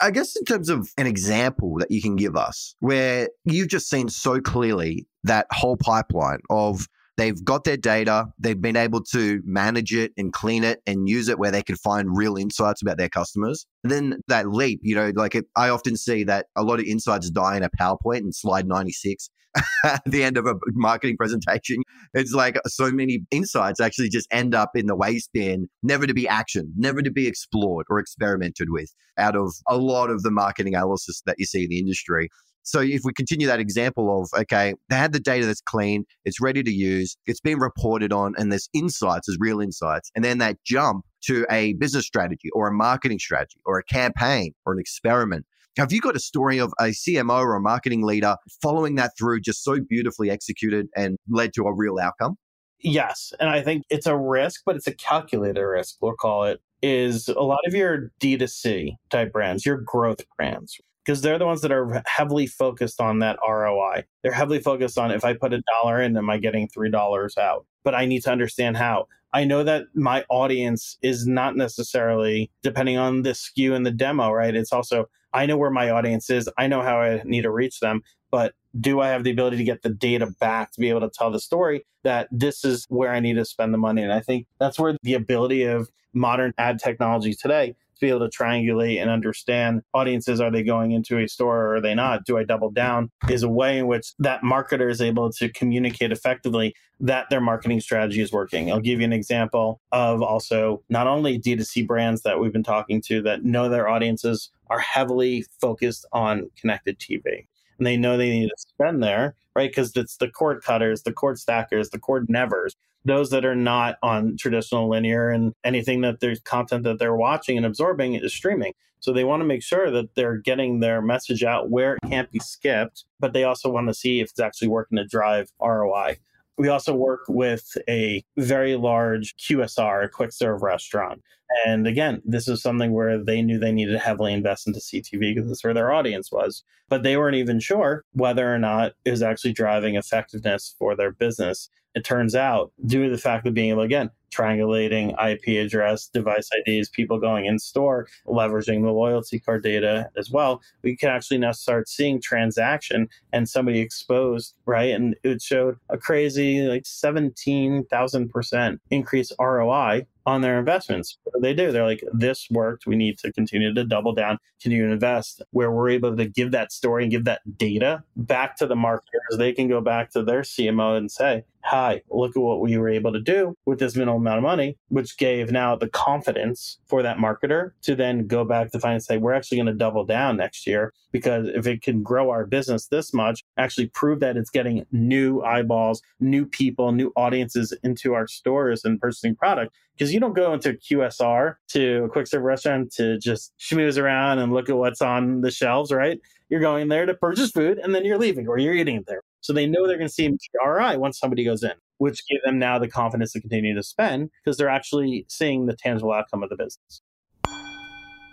I 0.00 0.10
guess 0.10 0.36
in 0.36 0.44
terms 0.44 0.68
of 0.68 0.90
an 0.98 1.06
example 1.06 1.76
that 1.78 1.90
you 1.90 2.02
can 2.02 2.16
give 2.16 2.36
us 2.36 2.74
where 2.80 3.28
you've 3.44 3.68
just 3.68 3.88
seen 3.88 4.08
so 4.08 4.40
clearly 4.40 5.06
that 5.24 5.46
whole 5.50 5.76
pipeline 5.76 6.40
of 6.50 6.86
they've 7.16 7.42
got 7.44 7.64
their 7.64 7.76
data, 7.76 8.26
they've 8.38 8.60
been 8.60 8.76
able 8.76 9.02
to 9.12 9.40
manage 9.44 9.94
it 9.94 10.12
and 10.16 10.32
clean 10.32 10.64
it 10.64 10.80
and 10.86 11.08
use 11.08 11.28
it 11.28 11.38
where 11.38 11.50
they 11.50 11.62
can 11.62 11.76
find 11.76 12.16
real 12.16 12.36
insights 12.36 12.82
about 12.82 12.98
their 12.98 13.08
customers. 13.08 13.66
And 13.82 13.90
then 13.90 14.20
that 14.28 14.48
leap, 14.50 14.80
you 14.82 14.94
know, 14.94 15.12
like 15.14 15.34
it, 15.34 15.46
I 15.56 15.68
often 15.68 15.96
see 15.96 16.24
that 16.24 16.46
a 16.56 16.62
lot 16.62 16.78
of 16.78 16.84
insights 16.84 17.30
die 17.30 17.56
in 17.56 17.62
a 17.62 17.70
PowerPoint 17.70 18.18
and 18.18 18.34
slide 18.34 18.66
96 18.66 19.30
at 19.84 20.02
the 20.06 20.22
end 20.22 20.36
of 20.36 20.46
a 20.46 20.54
marketing 20.74 21.16
presentation. 21.16 21.82
It's 22.14 22.32
like 22.32 22.58
so 22.66 22.90
many 22.90 23.24
insights 23.30 23.80
actually 23.80 24.08
just 24.08 24.28
end 24.30 24.54
up 24.54 24.70
in 24.74 24.86
the 24.86 24.96
waste 24.96 25.30
bin, 25.32 25.68
never 25.82 26.06
to 26.06 26.14
be 26.14 26.24
actioned, 26.24 26.72
never 26.76 27.02
to 27.02 27.10
be 27.10 27.26
explored 27.26 27.86
or 27.88 27.98
experimented 27.98 28.68
with 28.70 28.92
out 29.18 29.36
of 29.36 29.54
a 29.68 29.76
lot 29.76 30.10
of 30.10 30.22
the 30.22 30.30
marketing 30.30 30.74
analysis 30.74 31.22
that 31.26 31.36
you 31.38 31.46
see 31.46 31.64
in 31.64 31.70
the 31.70 31.78
industry. 31.78 32.28
So 32.66 32.80
if 32.80 33.02
we 33.04 33.12
continue 33.12 33.46
that 33.46 33.60
example 33.60 34.20
of, 34.20 34.28
okay, 34.40 34.74
they 34.88 34.96
had 34.96 35.12
the 35.12 35.20
data 35.20 35.46
that's 35.46 35.60
clean, 35.60 36.04
it's 36.24 36.40
ready 36.40 36.64
to 36.64 36.70
use, 36.70 37.16
it's 37.26 37.40
been 37.40 37.60
reported 37.60 38.12
on, 38.12 38.34
and 38.36 38.50
there's 38.50 38.68
insights, 38.74 39.28
there's 39.28 39.38
real 39.38 39.60
insights. 39.60 40.10
And 40.16 40.24
then 40.24 40.38
that 40.38 40.56
jump 40.64 41.04
to 41.26 41.46
a 41.48 41.74
business 41.74 42.06
strategy 42.06 42.50
or 42.52 42.68
a 42.68 42.72
marketing 42.72 43.20
strategy 43.20 43.60
or 43.64 43.78
a 43.78 43.84
campaign 43.84 44.52
or 44.64 44.72
an 44.72 44.80
experiment 44.80 45.46
have 45.76 45.92
you 45.92 46.00
got 46.00 46.16
a 46.16 46.20
story 46.20 46.58
of 46.58 46.72
a 46.80 46.84
CMO 46.84 47.40
or 47.40 47.54
a 47.54 47.60
marketing 47.60 48.02
leader 48.02 48.36
following 48.62 48.94
that 48.94 49.12
through 49.18 49.40
just 49.40 49.62
so 49.62 49.78
beautifully 49.78 50.30
executed 50.30 50.86
and 50.96 51.18
led 51.28 51.52
to 51.52 51.64
a 51.64 51.74
real 51.74 51.98
outcome? 51.98 52.36
Yes. 52.80 53.32
And 53.40 53.50
I 53.50 53.62
think 53.62 53.84
it's 53.90 54.06
a 54.06 54.16
risk, 54.16 54.62
but 54.64 54.76
it's 54.76 54.86
a 54.86 54.94
calculated 54.94 55.60
risk, 55.62 55.96
we'll 56.00 56.14
call 56.14 56.44
it, 56.44 56.60
is 56.82 57.28
a 57.28 57.42
lot 57.42 57.60
of 57.66 57.74
your 57.74 58.10
D2C 58.20 58.92
type 59.10 59.32
brands, 59.32 59.66
your 59.66 59.76
growth 59.76 60.20
brands, 60.38 60.78
because 61.06 61.22
they're 61.22 61.38
the 61.38 61.46
ones 61.46 61.60
that 61.60 61.70
are 61.70 62.02
heavily 62.06 62.46
focused 62.46 63.00
on 63.00 63.20
that 63.20 63.38
ROI. 63.46 64.04
They're 64.22 64.32
heavily 64.32 64.58
focused 64.58 64.98
on 64.98 65.12
if 65.12 65.24
I 65.24 65.34
put 65.34 65.52
a 65.52 65.62
dollar 65.62 66.02
in, 66.02 66.16
am 66.16 66.28
I 66.28 66.38
getting 66.38 66.68
$3 66.68 67.38
out? 67.38 67.64
But 67.84 67.94
I 67.94 68.06
need 68.06 68.24
to 68.24 68.32
understand 68.32 68.76
how. 68.76 69.06
I 69.32 69.44
know 69.44 69.62
that 69.64 69.84
my 69.94 70.24
audience 70.28 70.98
is 71.02 71.26
not 71.26 71.56
necessarily 71.56 72.50
depending 72.62 72.96
on 72.96 73.22
the 73.22 73.34
skew 73.34 73.74
and 73.74 73.86
the 73.86 73.90
demo, 73.90 74.32
right? 74.32 74.54
It's 74.54 74.72
also 74.72 75.06
I 75.32 75.46
know 75.46 75.56
where 75.56 75.70
my 75.70 75.90
audience 75.90 76.30
is. 76.30 76.48
I 76.56 76.66
know 76.66 76.82
how 76.82 77.00
I 77.00 77.22
need 77.24 77.42
to 77.42 77.50
reach 77.50 77.80
them. 77.80 78.02
But 78.30 78.54
do 78.80 79.00
I 79.00 79.08
have 79.08 79.22
the 79.22 79.30
ability 79.30 79.58
to 79.58 79.64
get 79.64 79.82
the 79.82 79.90
data 79.90 80.26
back 80.40 80.72
to 80.72 80.80
be 80.80 80.88
able 80.88 81.00
to 81.00 81.10
tell 81.10 81.30
the 81.30 81.40
story 81.40 81.84
that 82.02 82.28
this 82.32 82.64
is 82.64 82.86
where 82.88 83.12
I 83.12 83.20
need 83.20 83.34
to 83.34 83.44
spend 83.44 83.72
the 83.72 83.78
money? 83.78 84.02
And 84.02 84.12
I 84.12 84.20
think 84.20 84.46
that's 84.58 84.78
where 84.78 84.96
the 85.02 85.14
ability 85.14 85.64
of 85.64 85.90
modern 86.14 86.52
ad 86.58 86.78
technology 86.82 87.34
today 87.34 87.76
to 87.76 87.76
be 88.00 88.08
able 88.08 88.28
to 88.28 88.36
triangulate 88.36 89.00
and 89.00 89.10
understand 89.10 89.82
audiences 89.94 90.40
are 90.40 90.50
they 90.50 90.62
going 90.62 90.92
into 90.92 91.18
a 91.18 91.28
store 91.28 91.66
or 91.66 91.76
are 91.76 91.80
they 91.80 91.94
not? 91.94 92.24
Do 92.24 92.38
i 92.38 92.44
double 92.44 92.70
down? 92.70 93.10
Is 93.28 93.42
a 93.42 93.48
way 93.48 93.78
in 93.78 93.86
which 93.86 94.12
that 94.18 94.42
marketer 94.42 94.90
is 94.90 95.00
able 95.00 95.30
to 95.32 95.48
communicate 95.50 96.12
effectively 96.12 96.74
that 97.00 97.28
their 97.28 97.40
marketing 97.40 97.80
strategy 97.80 98.20
is 98.22 98.32
working. 98.32 98.72
I'll 98.72 98.80
give 98.80 99.00
you 99.00 99.04
an 99.04 99.12
example 99.12 99.80
of 99.92 100.22
also 100.22 100.82
not 100.88 101.06
only 101.06 101.38
d2c 101.38 101.86
brands 101.86 102.22
that 102.22 102.40
we've 102.40 102.52
been 102.52 102.62
talking 102.62 103.02
to 103.02 103.22
that 103.22 103.44
know 103.44 103.68
their 103.68 103.88
audiences 103.88 104.50
are 104.68 104.78
heavily 104.78 105.44
focused 105.60 106.06
on 106.12 106.50
connected 106.56 106.98
tv 106.98 107.46
and 107.78 107.86
they 107.86 107.96
know 107.96 108.16
they 108.16 108.30
need 108.30 108.48
to 108.48 108.56
spend 108.56 109.02
there, 109.02 109.34
right? 109.54 109.70
Because 109.70 109.96
it's 109.96 110.16
the 110.16 110.28
cord 110.28 110.62
cutters, 110.62 111.02
the 111.02 111.12
cord 111.12 111.38
stackers, 111.38 111.90
the 111.90 111.98
cord 111.98 112.28
nevers, 112.28 112.76
those 113.04 113.30
that 113.30 113.44
are 113.44 113.54
not 113.56 113.96
on 114.02 114.36
traditional 114.36 114.88
linear 114.88 115.30
and 115.30 115.54
anything 115.64 116.00
that 116.00 116.20
there's 116.20 116.40
content 116.40 116.82
that 116.84 116.98
they're 116.98 117.16
watching 117.16 117.56
and 117.56 117.64
absorbing 117.64 118.14
is 118.14 118.34
streaming. 118.34 118.72
So 119.00 119.12
they 119.12 119.24
want 119.24 119.40
to 119.40 119.46
make 119.46 119.62
sure 119.62 119.90
that 119.90 120.14
they're 120.14 120.38
getting 120.38 120.80
their 120.80 121.00
message 121.00 121.44
out 121.44 121.70
where 121.70 121.94
it 121.94 122.08
can't 122.08 122.30
be 122.30 122.40
skipped, 122.40 123.04
but 123.20 123.32
they 123.32 123.44
also 123.44 123.70
want 123.70 123.86
to 123.88 123.94
see 123.94 124.20
if 124.20 124.30
it's 124.30 124.40
actually 124.40 124.68
working 124.68 124.96
to 124.96 125.04
drive 125.04 125.52
ROI. 125.60 126.18
We 126.58 126.68
also 126.68 126.94
work 126.94 127.20
with 127.28 127.76
a 127.88 128.24
very 128.36 128.76
large 128.76 129.36
QSR, 129.36 130.04
a 130.04 130.08
quick 130.08 130.32
serve 130.32 130.62
restaurant. 130.62 131.22
And 131.66 131.86
again, 131.86 132.22
this 132.24 132.48
is 132.48 132.62
something 132.62 132.92
where 132.92 133.22
they 133.22 133.42
knew 133.42 133.58
they 133.58 133.72
needed 133.72 133.92
to 133.92 133.98
heavily 133.98 134.32
invest 134.32 134.66
into 134.66 134.80
CTV 134.80 135.34
because 135.34 135.48
that's 135.48 135.62
where 135.62 135.74
their 135.74 135.92
audience 135.92 136.32
was. 136.32 136.64
But 136.88 137.02
they 137.02 137.16
weren't 137.16 137.36
even 137.36 137.60
sure 137.60 138.04
whether 138.12 138.52
or 138.52 138.58
not 138.58 138.92
it 139.04 139.10
was 139.10 139.22
actually 139.22 139.52
driving 139.52 139.96
effectiveness 139.96 140.74
for 140.78 140.96
their 140.96 141.12
business. 141.12 141.68
It 141.94 142.04
turns 142.04 142.34
out, 142.34 142.72
due 142.84 143.04
to 143.04 143.10
the 143.10 143.18
fact 143.18 143.46
of 143.46 143.54
being 143.54 143.70
able, 143.70 143.82
again, 143.82 144.10
triangulating 144.36 145.14
IP 145.24 145.64
address, 145.64 146.08
device 146.08 146.48
IDs, 146.66 146.88
people 146.88 147.18
going 147.18 147.46
in 147.46 147.58
store, 147.58 148.06
leveraging 148.26 148.82
the 148.82 148.90
loyalty 148.90 149.38
card 149.38 149.62
data 149.62 150.10
as 150.16 150.30
well, 150.30 150.62
we 150.82 150.96
can 150.96 151.08
actually 151.08 151.38
now 151.38 151.52
start 151.52 151.88
seeing 151.88 152.20
transaction 152.20 153.08
and 153.32 153.48
somebody 153.48 153.80
exposed, 153.80 154.54
right? 154.66 154.90
And 154.90 155.16
it 155.22 155.40
showed 155.42 155.78
a 155.88 155.98
crazy 155.98 156.60
like 156.62 156.84
17,000% 156.84 158.78
increase 158.90 159.32
ROI 159.38 160.06
on 160.26 160.40
their 160.40 160.58
investments. 160.58 161.18
They 161.40 161.54
do? 161.54 161.70
They're 161.70 161.86
like, 161.86 162.02
this 162.12 162.48
worked. 162.50 162.86
We 162.86 162.96
need 162.96 163.18
to 163.18 163.32
continue 163.32 163.72
to 163.72 163.84
double 163.84 164.12
down, 164.12 164.38
continue 164.60 164.86
to 164.86 164.92
invest, 164.92 165.40
where 165.52 165.70
we're 165.70 165.90
able 165.90 166.16
to 166.16 166.26
give 166.26 166.50
that 166.50 166.72
story 166.72 167.04
and 167.04 167.12
give 167.12 167.24
that 167.24 167.40
data 167.56 168.02
back 168.16 168.56
to 168.56 168.66
the 168.66 168.76
marketers. 168.76 169.38
They 169.38 169.52
can 169.52 169.68
go 169.68 169.80
back 169.80 170.10
to 170.10 170.24
their 170.24 170.42
CMO 170.42 170.96
and 170.96 171.10
say, 171.10 171.44
hi, 171.62 172.02
look 172.10 172.36
at 172.36 172.42
what 172.42 172.60
we 172.60 172.76
were 172.76 172.88
able 172.88 173.12
to 173.12 173.20
do 173.20 173.56
with 173.66 173.78
this 173.78 173.96
minimal 173.96 174.18
amount 174.18 174.38
of 174.38 174.42
money, 174.42 174.76
which 174.88 175.16
gave 175.16 175.50
now 175.50 175.76
the 175.76 175.88
confidence 175.88 176.78
for 176.86 177.02
that 177.02 177.18
marketer 177.18 177.72
to 177.82 177.94
then 177.94 178.26
go 178.26 178.44
back 178.44 178.70
to 178.72 178.78
find 178.78 178.94
and 178.94 179.02
say, 179.02 179.18
we're 179.18 179.32
actually 179.32 179.58
going 179.58 179.66
to 179.66 179.74
double 179.74 180.04
down 180.04 180.36
next 180.36 180.66
year 180.66 180.92
because 181.16 181.48
if 181.48 181.66
it 181.66 181.80
can 181.82 182.02
grow 182.02 182.28
our 182.30 182.44
business 182.44 182.88
this 182.88 183.14
much, 183.14 183.42
actually 183.56 183.86
prove 183.86 184.20
that 184.20 184.36
it's 184.36 184.50
getting 184.50 184.84
new 184.92 185.42
eyeballs, 185.42 186.02
new 186.20 186.44
people, 186.44 186.92
new 186.92 187.10
audiences 187.16 187.72
into 187.82 188.12
our 188.12 188.26
stores 188.26 188.84
and 188.84 189.00
purchasing 189.00 189.34
product. 189.34 189.74
Because 189.96 190.12
you 190.12 190.20
don't 190.20 190.34
go 190.34 190.52
into 190.52 190.74
QSR 190.74 191.54
to 191.68 192.04
a 192.04 192.08
quick 192.10 192.26
serve 192.26 192.42
restaurant 192.42 192.92
to 192.92 193.18
just 193.18 193.54
schmooze 193.58 193.98
around 193.98 194.40
and 194.40 194.52
look 194.52 194.68
at 194.68 194.76
what's 194.76 195.00
on 195.00 195.40
the 195.40 195.50
shelves, 195.50 195.90
right? 195.90 196.20
You're 196.50 196.60
going 196.60 196.88
there 196.88 197.06
to 197.06 197.14
purchase 197.14 197.50
food 197.50 197.78
and 197.78 197.94
then 197.94 198.04
you're 198.04 198.18
leaving 198.18 198.46
or 198.46 198.58
you're 198.58 198.74
eating 198.74 198.96
it 198.96 199.06
there. 199.06 199.22
So 199.40 199.54
they 199.54 199.66
know 199.66 199.86
they're 199.86 199.96
going 199.96 200.08
to 200.08 200.12
see 200.12 200.36
ROI 200.62 200.98
once 200.98 201.18
somebody 201.18 201.44
goes 201.44 201.62
in, 201.62 201.72
which 201.96 202.20
give 202.28 202.42
them 202.44 202.58
now 202.58 202.78
the 202.78 202.88
confidence 202.88 203.32
to 203.32 203.40
continue 203.40 203.74
to 203.74 203.82
spend 203.82 204.30
because 204.44 204.58
they're 204.58 204.68
actually 204.68 205.24
seeing 205.28 205.64
the 205.64 205.76
tangible 205.76 206.12
outcome 206.12 206.42
of 206.42 206.50
the 206.50 206.56
business. 206.56 207.00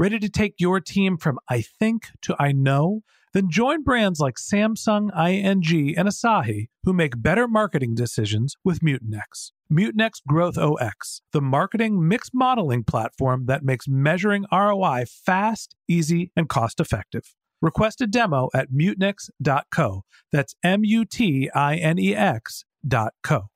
Ready 0.00 0.20
to 0.20 0.28
take 0.28 0.54
your 0.58 0.78
team 0.78 1.16
from 1.16 1.40
I 1.48 1.60
think 1.60 2.10
to 2.22 2.36
I 2.38 2.52
know? 2.52 3.00
Then 3.32 3.50
join 3.50 3.82
brands 3.82 4.20
like 4.20 4.36
Samsung, 4.36 5.10
ING, 5.12 5.98
and 5.98 6.08
Asahi 6.08 6.68
who 6.84 6.92
make 6.92 7.20
better 7.20 7.48
marketing 7.48 7.96
decisions 7.96 8.54
with 8.64 8.78
Mutinex. 8.78 9.50
Mutinex 9.72 10.22
Growth 10.24 10.56
OS, 10.56 11.22
the 11.32 11.40
marketing 11.40 12.06
mix 12.06 12.30
modeling 12.32 12.84
platform 12.84 13.46
that 13.46 13.64
makes 13.64 13.88
measuring 13.88 14.44
ROI 14.52 15.06
fast, 15.08 15.74
easy, 15.88 16.30
and 16.36 16.48
cost 16.48 16.78
effective. 16.78 17.34
Request 17.60 18.00
a 18.00 18.06
demo 18.06 18.50
at 18.54 18.70
mutinex.co. 18.70 20.04
That's 20.30 20.54
M 20.62 20.84
U 20.84 21.04
T 21.04 21.50
I 21.52 21.74
N 21.74 21.98
E 21.98 22.14
X 22.14 22.64
dot 22.86 23.14
co. 23.24 23.48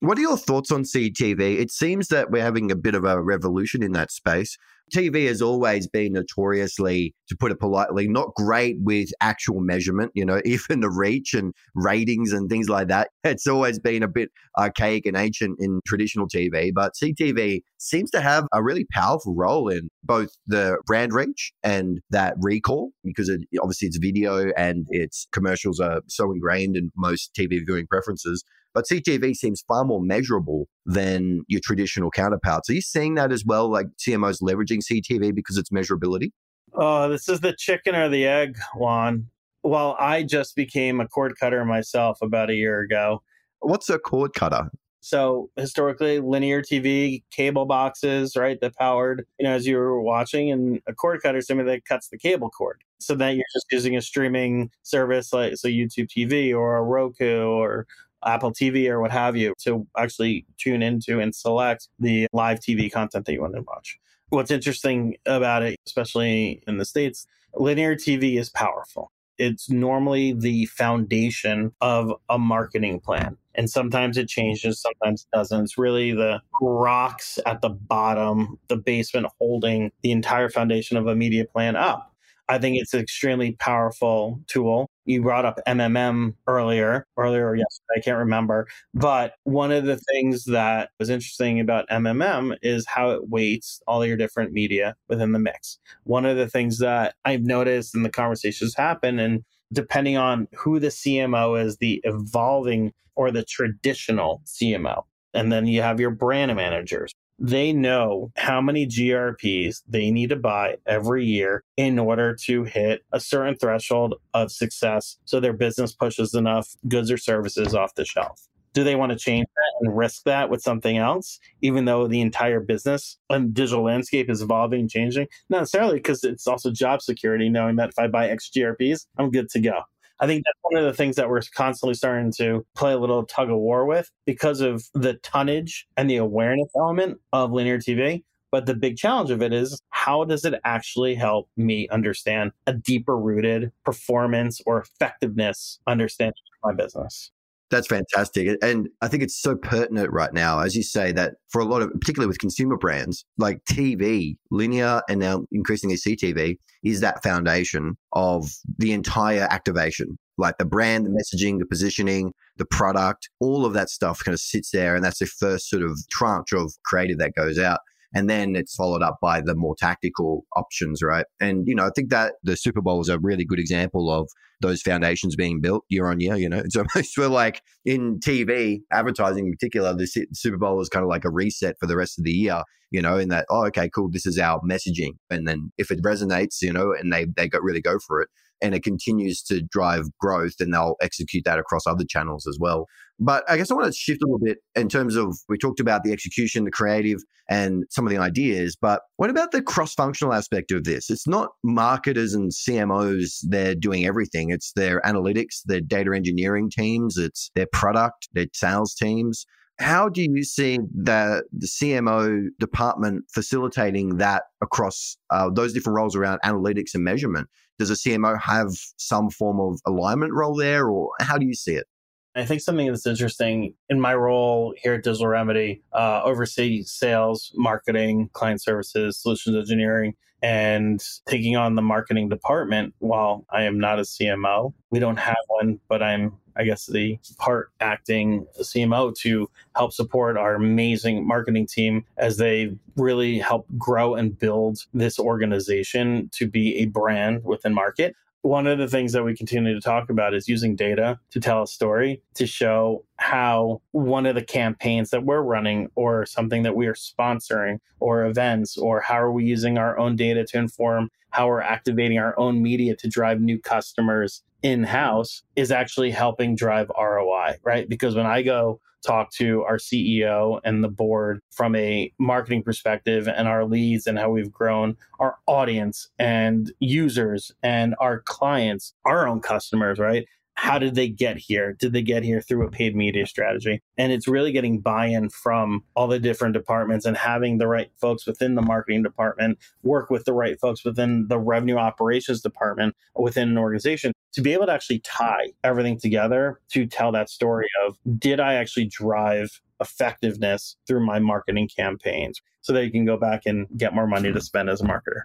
What 0.00 0.16
are 0.16 0.22
your 0.22 0.38
thoughts 0.38 0.70
on 0.70 0.84
CTV? 0.84 1.58
It 1.58 1.72
seems 1.72 2.08
that 2.08 2.30
we're 2.30 2.42
having 2.42 2.70
a 2.70 2.76
bit 2.76 2.94
of 2.94 3.04
a 3.04 3.20
revolution 3.20 3.82
in 3.82 3.92
that 3.92 4.12
space. 4.12 4.56
TV 4.88 5.26
has 5.26 5.42
always 5.42 5.86
been 5.86 6.12
notoriously, 6.12 7.14
to 7.28 7.36
put 7.36 7.52
it 7.52 7.60
politely, 7.60 8.08
not 8.08 8.34
great 8.34 8.76
with 8.80 9.10
actual 9.20 9.60
measurement, 9.60 10.12
you 10.14 10.24
know, 10.24 10.40
even 10.44 10.80
the 10.80 10.90
reach 10.90 11.34
and 11.34 11.52
ratings 11.74 12.32
and 12.32 12.48
things 12.48 12.68
like 12.68 12.88
that. 12.88 13.10
It's 13.24 13.46
always 13.46 13.78
been 13.78 14.02
a 14.02 14.08
bit 14.08 14.30
archaic 14.58 15.06
and 15.06 15.16
ancient 15.16 15.58
in 15.60 15.80
traditional 15.86 16.28
TV, 16.28 16.72
but 16.74 16.92
CTV 16.94 17.60
seems 17.78 18.10
to 18.10 18.20
have 18.20 18.46
a 18.52 18.62
really 18.62 18.86
powerful 18.92 19.34
role 19.34 19.68
in 19.68 19.88
both 20.02 20.30
the 20.46 20.78
brand 20.86 21.12
reach 21.12 21.52
and 21.62 22.00
that 22.10 22.34
recall 22.40 22.90
because 23.04 23.28
it, 23.28 23.42
obviously 23.60 23.88
it's 23.88 23.98
video 23.98 24.50
and 24.56 24.86
its 24.88 25.26
commercials 25.32 25.78
are 25.80 26.00
so 26.08 26.32
ingrained 26.32 26.76
in 26.76 26.90
most 26.96 27.34
TV 27.38 27.60
viewing 27.64 27.86
preferences. 27.86 28.44
But 28.78 28.84
CTV 28.84 29.34
seems 29.34 29.60
far 29.62 29.84
more 29.84 30.00
measurable 30.00 30.68
than 30.86 31.42
your 31.48 31.60
traditional 31.64 32.12
counterparts. 32.12 32.70
Are 32.70 32.74
you 32.74 32.80
seeing 32.80 33.16
that 33.16 33.32
as 33.32 33.44
well, 33.44 33.68
like 33.68 33.88
CMOs 33.98 34.40
leveraging 34.40 34.82
CTV 34.88 35.34
because 35.34 35.58
it's 35.58 35.70
measurability? 35.70 36.30
Oh, 36.74 37.08
this 37.08 37.28
is 37.28 37.40
the 37.40 37.56
chicken 37.58 37.96
or 37.96 38.08
the 38.08 38.24
egg, 38.24 38.56
Juan. 38.76 39.30
Well, 39.64 39.96
I 39.98 40.22
just 40.22 40.54
became 40.54 41.00
a 41.00 41.08
cord 41.08 41.34
cutter 41.40 41.64
myself 41.64 42.18
about 42.22 42.50
a 42.50 42.54
year 42.54 42.78
ago. 42.78 43.20
What's 43.58 43.90
a 43.90 43.98
cord 43.98 44.32
cutter? 44.34 44.70
So 45.00 45.50
historically, 45.56 46.20
linear 46.20 46.62
TV, 46.62 47.24
cable 47.32 47.66
boxes, 47.66 48.36
right, 48.36 48.60
that 48.60 48.76
powered, 48.76 49.26
you 49.40 49.44
know, 49.44 49.54
as 49.54 49.66
you 49.66 49.76
were 49.76 50.00
watching, 50.00 50.52
and 50.52 50.80
a 50.86 50.94
cord 50.94 51.20
cutter 51.20 51.38
is 51.38 51.48
somebody 51.48 51.70
that 51.70 51.84
cuts 51.84 52.10
the 52.10 52.18
cable 52.18 52.50
cord. 52.50 52.80
So 53.00 53.16
then 53.16 53.34
you're 53.34 53.44
just 53.54 53.66
using 53.72 53.96
a 53.96 54.02
streaming 54.02 54.70
service 54.84 55.32
like 55.32 55.56
so 55.56 55.66
YouTube 55.66 56.08
TV 56.16 56.56
or 56.56 56.76
a 56.76 56.82
Roku 56.82 57.46
or 57.46 57.88
Apple 58.24 58.52
TV 58.52 58.88
or 58.88 59.00
what 59.00 59.10
have 59.10 59.36
you 59.36 59.54
to 59.60 59.86
actually 59.96 60.46
tune 60.58 60.82
into 60.82 61.20
and 61.20 61.34
select 61.34 61.88
the 61.98 62.26
live 62.32 62.60
TV 62.60 62.90
content 62.90 63.26
that 63.26 63.32
you 63.32 63.40
want 63.40 63.54
to 63.54 63.62
watch. 63.62 63.98
What's 64.30 64.50
interesting 64.50 65.16
about 65.26 65.62
it, 65.62 65.78
especially 65.86 66.62
in 66.66 66.78
the 66.78 66.84
States, 66.84 67.26
linear 67.54 67.94
TV 67.96 68.38
is 68.38 68.50
powerful. 68.50 69.10
It's 69.38 69.70
normally 69.70 70.32
the 70.32 70.66
foundation 70.66 71.72
of 71.80 72.12
a 72.28 72.38
marketing 72.38 73.00
plan. 73.00 73.36
And 73.54 73.70
sometimes 73.70 74.18
it 74.18 74.28
changes, 74.28 74.80
sometimes 74.80 75.22
it 75.22 75.36
doesn't. 75.36 75.62
It's 75.62 75.78
really 75.78 76.12
the 76.12 76.42
rocks 76.60 77.38
at 77.46 77.60
the 77.60 77.70
bottom, 77.70 78.58
the 78.68 78.76
basement 78.76 79.26
holding 79.38 79.92
the 80.02 80.12
entire 80.12 80.48
foundation 80.48 80.96
of 80.96 81.06
a 81.06 81.14
media 81.14 81.44
plan 81.44 81.76
up. 81.76 82.12
I 82.48 82.58
think 82.58 82.78
it's 82.80 82.94
an 82.94 83.00
extremely 83.00 83.52
powerful 83.52 84.40
tool. 84.46 84.88
You 85.04 85.22
brought 85.22 85.44
up 85.44 85.60
MMM 85.66 86.34
earlier, 86.46 87.06
earlier 87.16 87.46
or 87.46 87.56
yesterday, 87.56 87.94
I 87.96 88.00
can't 88.00 88.18
remember. 88.18 88.68
But 88.94 89.34
one 89.44 89.70
of 89.70 89.84
the 89.84 89.98
things 89.98 90.44
that 90.46 90.90
was 90.98 91.10
interesting 91.10 91.60
about 91.60 91.88
MMM 91.90 92.56
is 92.62 92.86
how 92.86 93.10
it 93.10 93.28
weights 93.28 93.82
all 93.86 94.04
your 94.04 94.16
different 94.16 94.52
media 94.52 94.96
within 95.08 95.32
the 95.32 95.38
mix. 95.38 95.78
One 96.04 96.24
of 96.24 96.36
the 96.36 96.48
things 96.48 96.78
that 96.78 97.14
I've 97.24 97.42
noticed 97.42 97.94
in 97.94 98.02
the 98.02 98.10
conversations 98.10 98.74
happen, 98.74 99.18
and 99.18 99.44
depending 99.72 100.16
on 100.16 100.48
who 100.56 100.80
the 100.80 100.88
CMO 100.88 101.62
is, 101.62 101.76
the 101.76 102.00
evolving 102.04 102.92
or 103.14 103.30
the 103.30 103.44
traditional 103.44 104.40
CMO. 104.46 105.04
And 105.34 105.52
then 105.52 105.66
you 105.66 105.82
have 105.82 106.00
your 106.00 106.10
brand 106.10 106.54
managers. 106.56 107.12
They 107.38 107.72
know 107.72 108.32
how 108.36 108.60
many 108.60 108.86
GRPs 108.86 109.82
they 109.86 110.10
need 110.10 110.30
to 110.30 110.36
buy 110.36 110.76
every 110.86 111.24
year 111.24 111.62
in 111.76 111.98
order 111.98 112.34
to 112.46 112.64
hit 112.64 113.04
a 113.12 113.20
certain 113.20 113.56
threshold 113.56 114.16
of 114.34 114.50
success 114.50 115.18
so 115.24 115.38
their 115.38 115.52
business 115.52 115.92
pushes 115.92 116.34
enough 116.34 116.68
goods 116.88 117.12
or 117.12 117.16
services 117.16 117.74
off 117.74 117.94
the 117.94 118.04
shelf. 118.04 118.48
Do 118.74 118.84
they 118.84 118.96
want 118.96 119.12
to 119.12 119.18
change 119.18 119.46
that 119.54 119.86
and 119.86 119.96
risk 119.96 120.24
that 120.24 120.50
with 120.50 120.62
something 120.62 120.98
else, 120.98 121.38
even 121.62 121.84
though 121.84 122.06
the 122.06 122.20
entire 122.20 122.60
business 122.60 123.18
and 123.30 123.54
digital 123.54 123.84
landscape 123.84 124.28
is 124.28 124.42
evolving 124.42 124.88
changing? 124.88 125.28
Not 125.48 125.60
necessarily 125.60 125.96
because 125.96 126.24
it's 126.24 126.46
also 126.46 126.70
job 126.70 127.02
security, 127.02 127.48
knowing 127.48 127.76
that 127.76 127.90
if 127.90 127.98
I 127.98 128.08
buy 128.08 128.28
X 128.28 128.50
GRPs, 128.54 129.06
I'm 129.16 129.30
good 129.30 129.48
to 129.50 129.60
go. 129.60 129.82
I 130.20 130.26
think 130.26 130.44
that's 130.44 130.58
one 130.62 130.76
of 130.76 130.84
the 130.84 130.96
things 130.96 131.16
that 131.16 131.28
we're 131.28 131.42
constantly 131.54 131.94
starting 131.94 132.32
to 132.38 132.66
play 132.74 132.92
a 132.92 132.98
little 132.98 133.24
tug 133.24 133.50
of 133.50 133.56
war 133.56 133.86
with 133.86 134.10
because 134.26 134.60
of 134.60 134.84
the 134.94 135.14
tonnage 135.14 135.86
and 135.96 136.10
the 136.10 136.16
awareness 136.16 136.68
element 136.76 137.18
of 137.32 137.52
linear 137.52 137.78
TV. 137.78 138.24
But 138.50 138.66
the 138.66 138.74
big 138.74 138.96
challenge 138.96 139.30
of 139.30 139.42
it 139.42 139.52
is 139.52 139.80
how 139.90 140.24
does 140.24 140.44
it 140.44 140.54
actually 140.64 141.14
help 141.14 141.50
me 141.56 141.86
understand 141.90 142.52
a 142.66 142.72
deeper 142.72 143.16
rooted 143.16 143.72
performance 143.84 144.60
or 144.64 144.80
effectiveness 144.80 145.78
understanding 145.86 146.34
of 146.64 146.70
my 146.70 146.82
business? 146.82 147.30
That's 147.70 147.86
fantastic. 147.86 148.56
And 148.62 148.88
I 149.02 149.08
think 149.08 149.22
it's 149.22 149.38
so 149.40 149.54
pertinent 149.54 150.10
right 150.10 150.32
now, 150.32 150.60
as 150.60 150.74
you 150.74 150.82
say, 150.82 151.12
that 151.12 151.34
for 151.50 151.60
a 151.60 151.66
lot 151.66 151.82
of, 151.82 151.92
particularly 152.00 152.28
with 152.28 152.38
consumer 152.38 152.78
brands, 152.78 153.26
like 153.36 153.62
TV, 153.70 154.38
linear, 154.50 155.02
and 155.08 155.20
now 155.20 155.44
increasingly 155.52 155.96
CTV, 155.96 156.56
is 156.82 157.00
that 157.00 157.22
foundation 157.22 157.96
of 158.12 158.50
the 158.78 158.92
entire 158.92 159.46
activation. 159.50 160.18
Like 160.38 160.56
the 160.58 160.64
brand, 160.64 161.04
the 161.04 161.10
messaging, 161.10 161.58
the 161.58 161.66
positioning, 161.66 162.32
the 162.56 162.64
product, 162.64 163.28
all 163.40 163.66
of 163.66 163.74
that 163.74 163.90
stuff 163.90 164.24
kind 164.24 164.32
of 164.32 164.40
sits 164.40 164.70
there. 164.70 164.94
And 164.94 165.04
that's 165.04 165.18
the 165.18 165.26
first 165.26 165.68
sort 165.68 165.82
of 165.82 165.98
tranche 166.10 166.52
of 166.52 166.72
creative 166.84 167.18
that 167.18 167.34
goes 167.34 167.58
out. 167.58 167.80
And 168.14 168.28
then 168.28 168.56
it's 168.56 168.74
followed 168.74 169.02
up 169.02 169.18
by 169.20 169.40
the 169.40 169.54
more 169.54 169.74
tactical 169.78 170.44
options, 170.56 171.02
right? 171.02 171.26
And, 171.40 171.66
you 171.66 171.74
know, 171.74 171.86
I 171.86 171.90
think 171.94 172.10
that 172.10 172.34
the 172.42 172.56
Super 172.56 172.80
Bowl 172.80 173.00
is 173.00 173.08
a 173.08 173.18
really 173.18 173.44
good 173.44 173.58
example 173.58 174.10
of 174.10 174.28
those 174.60 174.82
foundations 174.82 175.36
being 175.36 175.60
built 175.60 175.84
year 175.88 176.06
on 176.06 176.20
year. 176.20 176.36
You 176.36 176.48
know, 176.48 176.58
it's 176.58 176.76
almost 176.96 177.14
feel 177.14 177.30
like 177.30 177.62
in 177.84 178.18
TV 178.18 178.80
advertising 178.92 179.46
in 179.46 179.52
particular, 179.52 179.94
the 179.94 180.06
Super 180.32 180.58
Bowl 180.58 180.80
is 180.80 180.88
kind 180.88 181.02
of 181.02 181.08
like 181.08 181.24
a 181.24 181.30
reset 181.30 181.76
for 181.78 181.86
the 181.86 181.96
rest 181.96 182.18
of 182.18 182.24
the 182.24 182.32
year. 182.32 182.62
You 182.90 183.02
know, 183.02 183.18
in 183.18 183.28
that 183.28 183.44
oh, 183.50 183.66
okay, 183.66 183.90
cool, 183.90 184.08
this 184.10 184.24
is 184.24 184.38
our 184.38 184.60
messaging, 184.60 185.12
and 185.28 185.46
then 185.46 185.72
if 185.76 185.90
it 185.90 186.02
resonates, 186.02 186.62
you 186.62 186.72
know, 186.72 186.94
and 186.98 187.12
they 187.12 187.26
they 187.36 187.46
go, 187.46 187.58
really 187.58 187.82
go 187.82 187.98
for 187.98 188.22
it, 188.22 188.30
and 188.60 188.74
it 188.74 188.82
continues 188.82 189.42
to 189.44 189.62
drive 189.62 190.04
growth, 190.20 190.54
and 190.60 190.72
they'll 190.72 190.96
execute 191.00 191.44
that 191.44 191.58
across 191.58 191.86
other 191.86 192.04
channels 192.08 192.46
as 192.46 192.58
well. 192.60 192.86
But 193.20 193.44
I 193.50 193.56
guess 193.56 193.70
I 193.70 193.74
want 193.74 193.86
to 193.86 193.92
shift 193.92 194.22
a 194.22 194.26
little 194.26 194.38
bit 194.38 194.58
in 194.76 194.88
terms 194.88 195.16
of 195.16 195.36
we 195.48 195.58
talked 195.58 195.80
about 195.80 196.04
the 196.04 196.12
execution, 196.12 196.64
the 196.64 196.70
creative, 196.70 197.18
and 197.48 197.84
some 197.90 198.06
of 198.06 198.12
the 198.12 198.18
ideas. 198.18 198.76
But 198.80 199.02
what 199.16 199.30
about 199.30 199.50
the 199.50 199.62
cross 199.62 199.94
functional 199.94 200.32
aspect 200.32 200.70
of 200.70 200.84
this? 200.84 201.10
It's 201.10 201.26
not 201.26 201.50
marketers 201.64 202.34
and 202.34 202.52
CMOs, 202.52 203.38
they're 203.42 203.74
doing 203.74 204.04
everything. 204.04 204.50
It's 204.50 204.72
their 204.74 205.00
analytics, 205.00 205.62
their 205.64 205.80
data 205.80 206.12
engineering 206.14 206.70
teams, 206.70 207.16
it's 207.16 207.50
their 207.54 207.68
product, 207.72 208.28
their 208.34 208.46
sales 208.52 208.94
teams. 208.94 209.46
How 209.80 210.08
do 210.08 210.22
you 210.22 210.42
see 210.42 210.78
the, 210.92 211.44
the 211.52 211.68
CMO 211.68 212.48
department 212.58 213.24
facilitating 213.32 214.16
that 214.16 214.42
across 214.60 215.16
uh, 215.30 215.50
those 215.50 215.72
different 215.72 215.96
roles 215.96 216.16
around 216.16 216.40
analytics 216.44 216.94
and 216.94 217.04
measurement? 217.04 217.48
Does 217.78 217.90
a 217.90 217.94
CMO 217.94 218.40
have 218.40 218.70
some 218.96 219.30
form 219.30 219.60
of 219.60 219.80
alignment 219.86 220.32
role 220.32 220.56
there, 220.56 220.88
or 220.88 221.10
how 221.20 221.38
do 221.38 221.46
you 221.46 221.54
see 221.54 221.74
it? 221.74 221.86
I 222.34 222.44
think 222.44 222.60
something 222.60 222.86
that's 222.86 223.06
interesting 223.06 223.74
in 223.88 224.00
my 224.00 224.14
role 224.14 224.74
here 224.76 224.94
at 224.94 225.02
Digital 225.02 225.26
Remedy, 225.26 225.82
uh, 225.92 226.22
oversee 226.24 226.82
sales, 226.82 227.52
marketing, 227.56 228.30
client 228.32 228.62
services, 228.62 229.20
solutions 229.20 229.56
engineering, 229.56 230.14
and 230.40 231.02
taking 231.26 231.56
on 231.56 231.74
the 231.74 231.82
marketing 231.82 232.28
department. 232.28 232.94
While 232.98 233.44
I 233.50 233.64
am 233.64 233.80
not 233.80 233.98
a 233.98 234.02
CMO, 234.02 234.72
we 234.90 235.00
don't 235.00 235.16
have 235.16 235.36
one, 235.48 235.80
but 235.88 236.02
I'm, 236.02 236.34
I 236.58 236.64
guess, 236.64 236.86
the 236.86 237.18
part 237.38 237.70
acting 237.80 238.46
CMO 238.60 239.14
to 239.18 239.48
help 239.76 239.92
support 239.92 240.36
our 240.36 240.54
amazing 240.54 241.26
marketing 241.26 241.66
team 241.66 242.04
as 242.16 242.36
they 242.36 242.74
really 242.96 243.38
help 243.38 243.66
grow 243.78 244.14
and 244.14 244.36
build 244.36 244.78
this 244.92 245.18
organization 245.18 246.30
to 246.34 246.48
be 246.48 246.76
a 246.78 246.86
brand 246.86 247.44
within 247.44 247.72
market. 247.72 248.16
One 248.42 248.66
of 248.66 248.78
the 248.78 248.88
things 248.88 249.12
that 249.12 249.24
we 249.24 249.36
continue 249.36 249.74
to 249.74 249.80
talk 249.80 250.10
about 250.10 250.32
is 250.32 250.48
using 250.48 250.76
data 250.76 251.18
to 251.32 251.40
tell 251.40 251.62
a 251.62 251.66
story 251.66 252.22
to 252.34 252.46
show 252.46 253.04
how 253.16 253.82
one 253.90 254.26
of 254.26 254.36
the 254.36 254.44
campaigns 254.44 255.10
that 255.10 255.24
we're 255.24 255.42
running 255.42 255.88
or 255.96 256.24
something 256.24 256.62
that 256.62 256.76
we 256.76 256.86
are 256.86 256.94
sponsoring 256.94 257.78
or 258.00 258.26
events 258.26 258.78
or 258.78 259.00
how 259.00 259.18
are 259.20 259.32
we 259.32 259.44
using 259.44 259.76
our 259.76 259.98
own 259.98 260.14
data 260.16 260.44
to 260.44 260.58
inform 260.58 261.10
how 261.30 261.48
we're 261.48 261.60
activating 261.60 262.18
our 262.18 262.38
own 262.38 262.62
media 262.62 262.96
to 262.96 263.08
drive 263.08 263.40
new 263.40 263.58
customers 263.58 264.42
in 264.62 264.84
house 264.84 265.42
is 265.56 265.70
actually 265.70 266.10
helping 266.10 266.56
drive 266.56 266.90
ROI, 266.98 267.56
right? 267.62 267.88
Because 267.88 268.14
when 268.14 268.26
I 268.26 268.42
go 268.42 268.80
talk 269.06 269.30
to 269.30 269.62
our 269.62 269.76
CEO 269.76 270.60
and 270.64 270.82
the 270.82 270.88
board 270.88 271.40
from 271.50 271.76
a 271.76 272.12
marketing 272.18 272.62
perspective 272.62 273.28
and 273.28 273.46
our 273.46 273.64
leads 273.64 274.06
and 274.06 274.18
how 274.18 274.30
we've 274.30 274.52
grown 274.52 274.96
our 275.20 275.36
audience 275.46 276.08
and 276.18 276.72
users 276.80 277.52
and 277.62 277.94
our 278.00 278.20
clients, 278.20 278.94
our 279.04 279.28
own 279.28 279.40
customers, 279.40 279.98
right? 279.98 280.26
How 280.58 280.76
did 280.76 280.96
they 280.96 281.08
get 281.08 281.36
here? 281.36 281.74
Did 281.74 281.92
they 281.92 282.02
get 282.02 282.24
here 282.24 282.40
through 282.40 282.66
a 282.66 282.70
paid 282.70 282.96
media 282.96 283.28
strategy? 283.28 283.80
And 283.96 284.10
it's 284.10 284.26
really 284.26 284.50
getting 284.50 284.80
buy 284.80 285.06
in 285.06 285.30
from 285.30 285.84
all 285.94 286.08
the 286.08 286.18
different 286.18 286.52
departments 286.52 287.06
and 287.06 287.16
having 287.16 287.58
the 287.58 287.68
right 287.68 287.92
folks 288.00 288.26
within 288.26 288.56
the 288.56 288.62
marketing 288.62 289.04
department 289.04 289.60
work 289.84 290.10
with 290.10 290.24
the 290.24 290.32
right 290.32 290.58
folks 290.58 290.84
within 290.84 291.28
the 291.28 291.38
revenue 291.38 291.76
operations 291.76 292.40
department 292.40 292.96
within 293.14 293.50
an 293.50 293.56
organization 293.56 294.12
to 294.32 294.42
be 294.42 294.52
able 294.52 294.66
to 294.66 294.72
actually 294.72 294.98
tie 294.98 295.52
everything 295.62 295.96
together 295.96 296.60
to 296.70 296.86
tell 296.86 297.12
that 297.12 297.30
story 297.30 297.68
of 297.86 297.96
did 298.18 298.40
I 298.40 298.54
actually 298.54 298.86
drive 298.86 299.60
effectiveness 299.80 300.74
through 300.88 301.06
my 301.06 301.20
marketing 301.20 301.68
campaigns 301.74 302.42
so 302.62 302.72
that 302.72 302.84
you 302.84 302.90
can 302.90 303.04
go 303.04 303.16
back 303.16 303.42
and 303.46 303.68
get 303.76 303.94
more 303.94 304.08
money 304.08 304.32
to 304.32 304.40
spend 304.40 304.68
as 304.68 304.80
a 304.80 304.84
marketer. 304.84 305.22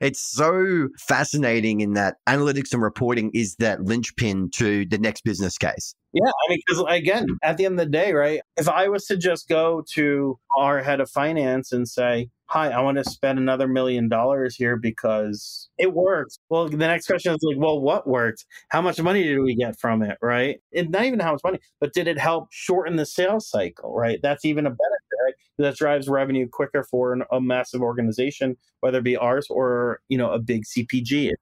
It's 0.00 0.20
so 0.20 0.88
fascinating 0.98 1.80
in 1.80 1.92
that 1.94 2.16
analytics 2.28 2.72
and 2.72 2.82
reporting 2.82 3.30
is 3.34 3.56
that 3.56 3.82
linchpin 3.82 4.50
to 4.54 4.86
the 4.86 4.98
next 4.98 5.24
business 5.24 5.58
case. 5.58 5.94
Yeah, 6.12 6.28
I 6.28 6.50
mean, 6.50 6.58
because 6.66 6.84
again, 6.88 7.24
hmm. 7.24 7.34
at 7.42 7.56
the 7.56 7.66
end 7.66 7.78
of 7.78 7.86
the 7.86 7.90
day, 7.90 8.12
right? 8.12 8.40
If 8.56 8.68
I 8.68 8.88
was 8.88 9.06
to 9.06 9.16
just 9.16 9.48
go 9.48 9.84
to 9.94 10.38
our 10.58 10.82
head 10.82 11.00
of 11.00 11.10
finance 11.10 11.70
and 11.70 11.86
say, 11.86 12.30
hi, 12.50 12.70
I 12.70 12.80
want 12.80 12.98
to 12.98 13.04
spend 13.04 13.38
another 13.38 13.68
million 13.68 14.08
dollars 14.08 14.56
here 14.56 14.76
because 14.76 15.68
it 15.78 15.94
works. 15.94 16.36
Well, 16.48 16.68
the 16.68 16.76
next 16.76 17.06
question 17.06 17.32
is 17.32 17.38
like, 17.42 17.58
well, 17.58 17.80
what 17.80 18.08
worked? 18.08 18.44
How 18.70 18.82
much 18.82 19.00
money 19.00 19.22
did 19.22 19.38
we 19.38 19.54
get 19.54 19.78
from 19.78 20.02
it? 20.02 20.18
Right. 20.20 20.60
And 20.74 20.90
not 20.90 21.04
even 21.04 21.20
how 21.20 21.32
much 21.32 21.42
money, 21.44 21.60
but 21.78 21.92
did 21.94 22.08
it 22.08 22.18
help 22.18 22.48
shorten 22.50 22.96
the 22.96 23.06
sales 23.06 23.48
cycle? 23.48 23.94
Right. 23.94 24.18
That's 24.20 24.44
even 24.44 24.66
a 24.66 24.70
benefit, 24.70 24.99
right? 25.24 25.34
That 25.58 25.76
drives 25.76 26.08
revenue 26.08 26.48
quicker 26.50 26.84
for 26.84 27.12
an, 27.12 27.24
a 27.30 27.40
massive 27.40 27.82
organization, 27.82 28.56
whether 28.80 28.98
it 28.98 29.04
be 29.04 29.16
ours 29.16 29.46
or, 29.50 30.00
you 30.08 30.18
know, 30.18 30.30
a 30.30 30.38
big 30.38 30.64
CPG. 30.64 31.32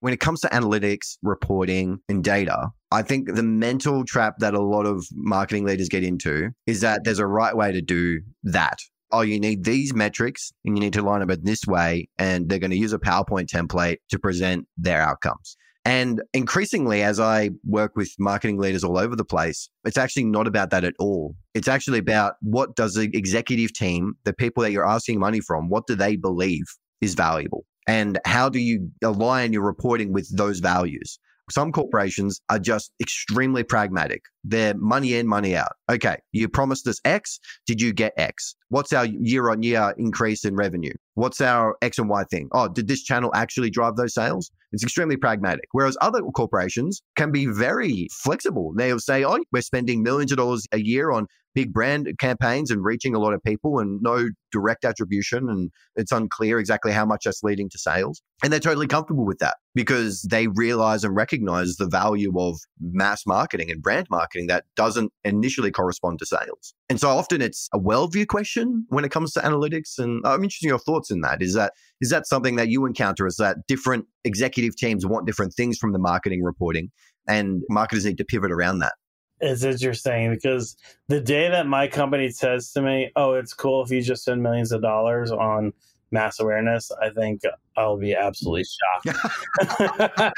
When 0.00 0.12
it 0.12 0.20
comes 0.20 0.40
to 0.40 0.48
analytics, 0.48 1.18
reporting, 1.22 2.00
and 2.08 2.22
data, 2.22 2.68
I 2.92 3.02
think 3.02 3.34
the 3.34 3.42
mental 3.42 4.04
trap 4.04 4.38
that 4.38 4.54
a 4.54 4.62
lot 4.62 4.86
of 4.86 5.04
marketing 5.12 5.64
leaders 5.64 5.88
get 5.88 6.04
into 6.04 6.50
is 6.66 6.80
that 6.82 7.02
there's 7.02 7.18
a 7.18 7.26
right 7.26 7.56
way 7.56 7.72
to 7.72 7.82
do 7.82 8.20
that 8.44 8.78
oh, 9.10 9.22
you 9.22 9.40
need 9.40 9.64
these 9.64 9.94
metrics 9.94 10.52
and 10.64 10.76
you 10.76 10.80
need 10.80 10.92
to 10.92 11.02
line 11.02 11.20
them 11.20 11.30
in 11.30 11.44
this 11.44 11.66
way. 11.66 12.08
And 12.18 12.48
they're 12.48 12.58
going 12.58 12.70
to 12.70 12.76
use 12.76 12.92
a 12.92 12.98
PowerPoint 12.98 13.46
template 13.46 13.98
to 14.10 14.18
present 14.18 14.66
their 14.76 15.00
outcomes. 15.00 15.56
And 15.88 16.20
increasingly, 16.34 17.02
as 17.02 17.18
I 17.18 17.48
work 17.64 17.96
with 17.96 18.10
marketing 18.18 18.58
leaders 18.58 18.84
all 18.84 18.98
over 18.98 19.16
the 19.16 19.24
place, 19.24 19.70
it's 19.86 19.96
actually 19.96 20.24
not 20.24 20.46
about 20.46 20.68
that 20.68 20.84
at 20.84 20.92
all. 20.98 21.34
It's 21.54 21.66
actually 21.66 21.98
about 21.98 22.34
what 22.42 22.76
does 22.76 22.92
the 22.92 23.08
executive 23.14 23.72
team, 23.72 24.12
the 24.24 24.34
people 24.34 24.62
that 24.62 24.70
you're 24.70 24.86
asking 24.86 25.18
money 25.18 25.40
from, 25.40 25.70
what 25.70 25.86
do 25.86 25.94
they 25.94 26.16
believe 26.16 26.64
is 27.00 27.14
valuable? 27.14 27.64
And 27.86 28.18
how 28.26 28.50
do 28.50 28.58
you 28.58 28.90
align 29.02 29.54
your 29.54 29.62
reporting 29.62 30.12
with 30.12 30.28
those 30.36 30.58
values? 30.58 31.18
Some 31.50 31.72
corporations 31.72 32.42
are 32.50 32.58
just 32.58 32.92
extremely 33.00 33.62
pragmatic. 33.62 34.24
They're 34.44 34.74
money 34.74 35.14
in, 35.14 35.26
money 35.26 35.56
out. 35.56 35.72
Okay, 35.90 36.18
you 36.32 36.50
promised 36.50 36.86
us 36.86 37.00
X. 37.06 37.40
Did 37.66 37.80
you 37.80 37.94
get 37.94 38.12
X? 38.18 38.54
What's 38.68 38.92
our 38.92 39.06
year 39.06 39.48
on 39.48 39.62
year 39.62 39.94
increase 39.96 40.44
in 40.44 40.54
revenue? 40.54 40.92
What's 41.18 41.40
our 41.40 41.76
X 41.82 41.98
and 41.98 42.08
Y 42.08 42.22
thing? 42.30 42.48
Oh, 42.52 42.68
did 42.68 42.86
this 42.86 43.02
channel 43.02 43.32
actually 43.34 43.70
drive 43.70 43.96
those 43.96 44.14
sales? 44.14 44.52
It's 44.70 44.84
extremely 44.84 45.16
pragmatic. 45.16 45.64
Whereas 45.72 45.96
other 46.00 46.20
corporations 46.22 47.02
can 47.16 47.32
be 47.32 47.46
very 47.46 48.06
flexible. 48.12 48.72
They'll 48.76 49.00
say, 49.00 49.24
oh, 49.24 49.40
we're 49.50 49.62
spending 49.62 50.04
millions 50.04 50.30
of 50.30 50.38
dollars 50.38 50.68
a 50.70 50.78
year 50.78 51.10
on 51.10 51.26
big 51.56 51.72
brand 51.72 52.08
campaigns 52.20 52.70
and 52.70 52.84
reaching 52.84 53.16
a 53.16 53.18
lot 53.18 53.34
of 53.34 53.42
people 53.42 53.80
and 53.80 54.00
no 54.00 54.28
direct 54.52 54.84
attribution. 54.84 55.48
And 55.48 55.72
it's 55.96 56.12
unclear 56.12 56.60
exactly 56.60 56.92
how 56.92 57.04
much 57.04 57.22
that's 57.24 57.42
leading 57.42 57.68
to 57.70 57.78
sales. 57.78 58.22
And 58.44 58.52
they're 58.52 58.60
totally 58.60 58.86
comfortable 58.86 59.26
with 59.26 59.38
that 59.38 59.56
because 59.74 60.22
they 60.22 60.46
realize 60.46 61.02
and 61.02 61.16
recognize 61.16 61.78
the 61.78 61.88
value 61.88 62.32
of 62.38 62.60
mass 62.80 63.26
marketing 63.26 63.72
and 63.72 63.82
brand 63.82 64.06
marketing 64.08 64.46
that 64.46 64.66
doesn't 64.76 65.12
initially 65.24 65.72
correspond 65.72 66.20
to 66.20 66.26
sales. 66.26 66.74
And 66.90 66.98
so 66.98 67.10
often 67.10 67.42
it's 67.42 67.68
a 67.74 67.78
worldview 67.78 68.26
question 68.26 68.86
when 68.88 69.04
it 69.04 69.10
comes 69.10 69.32
to 69.34 69.40
analytics. 69.40 69.98
And 69.98 70.26
I'm 70.26 70.42
interested 70.42 70.66
in 70.66 70.70
your 70.70 70.78
thoughts 70.78 71.10
in 71.10 71.20
that. 71.20 71.42
Is 71.42 71.54
that 71.54 71.74
is 72.00 72.10
that 72.10 72.26
something 72.26 72.56
that 72.56 72.68
you 72.68 72.86
encounter? 72.86 73.26
Is 73.26 73.36
that 73.36 73.66
different 73.66 74.06
executive 74.24 74.76
teams 74.76 75.04
want 75.04 75.26
different 75.26 75.52
things 75.52 75.76
from 75.76 75.92
the 75.92 75.98
marketing 75.98 76.42
reporting 76.42 76.90
and 77.26 77.62
marketers 77.68 78.06
need 78.06 78.18
to 78.18 78.24
pivot 78.24 78.50
around 78.50 78.78
that? 78.78 78.94
It's 79.40 79.62
interesting 79.62 80.30
because 80.30 80.76
the 81.08 81.20
day 81.20 81.48
that 81.48 81.66
my 81.66 81.86
company 81.86 82.30
says 82.30 82.72
to 82.72 82.82
me, 82.82 83.12
"Oh, 83.14 83.34
it's 83.34 83.54
cool 83.54 83.84
if 83.84 83.90
you 83.90 84.02
just 84.02 84.22
spend 84.22 84.42
millions 84.42 84.72
of 84.72 84.82
dollars 84.82 85.30
on 85.30 85.72
mass 86.10 86.40
awareness," 86.40 86.90
I 87.00 87.10
think 87.10 87.42
I'll 87.76 87.98
be 87.98 88.14
absolutely 88.14 88.64
shocked. 89.04 89.18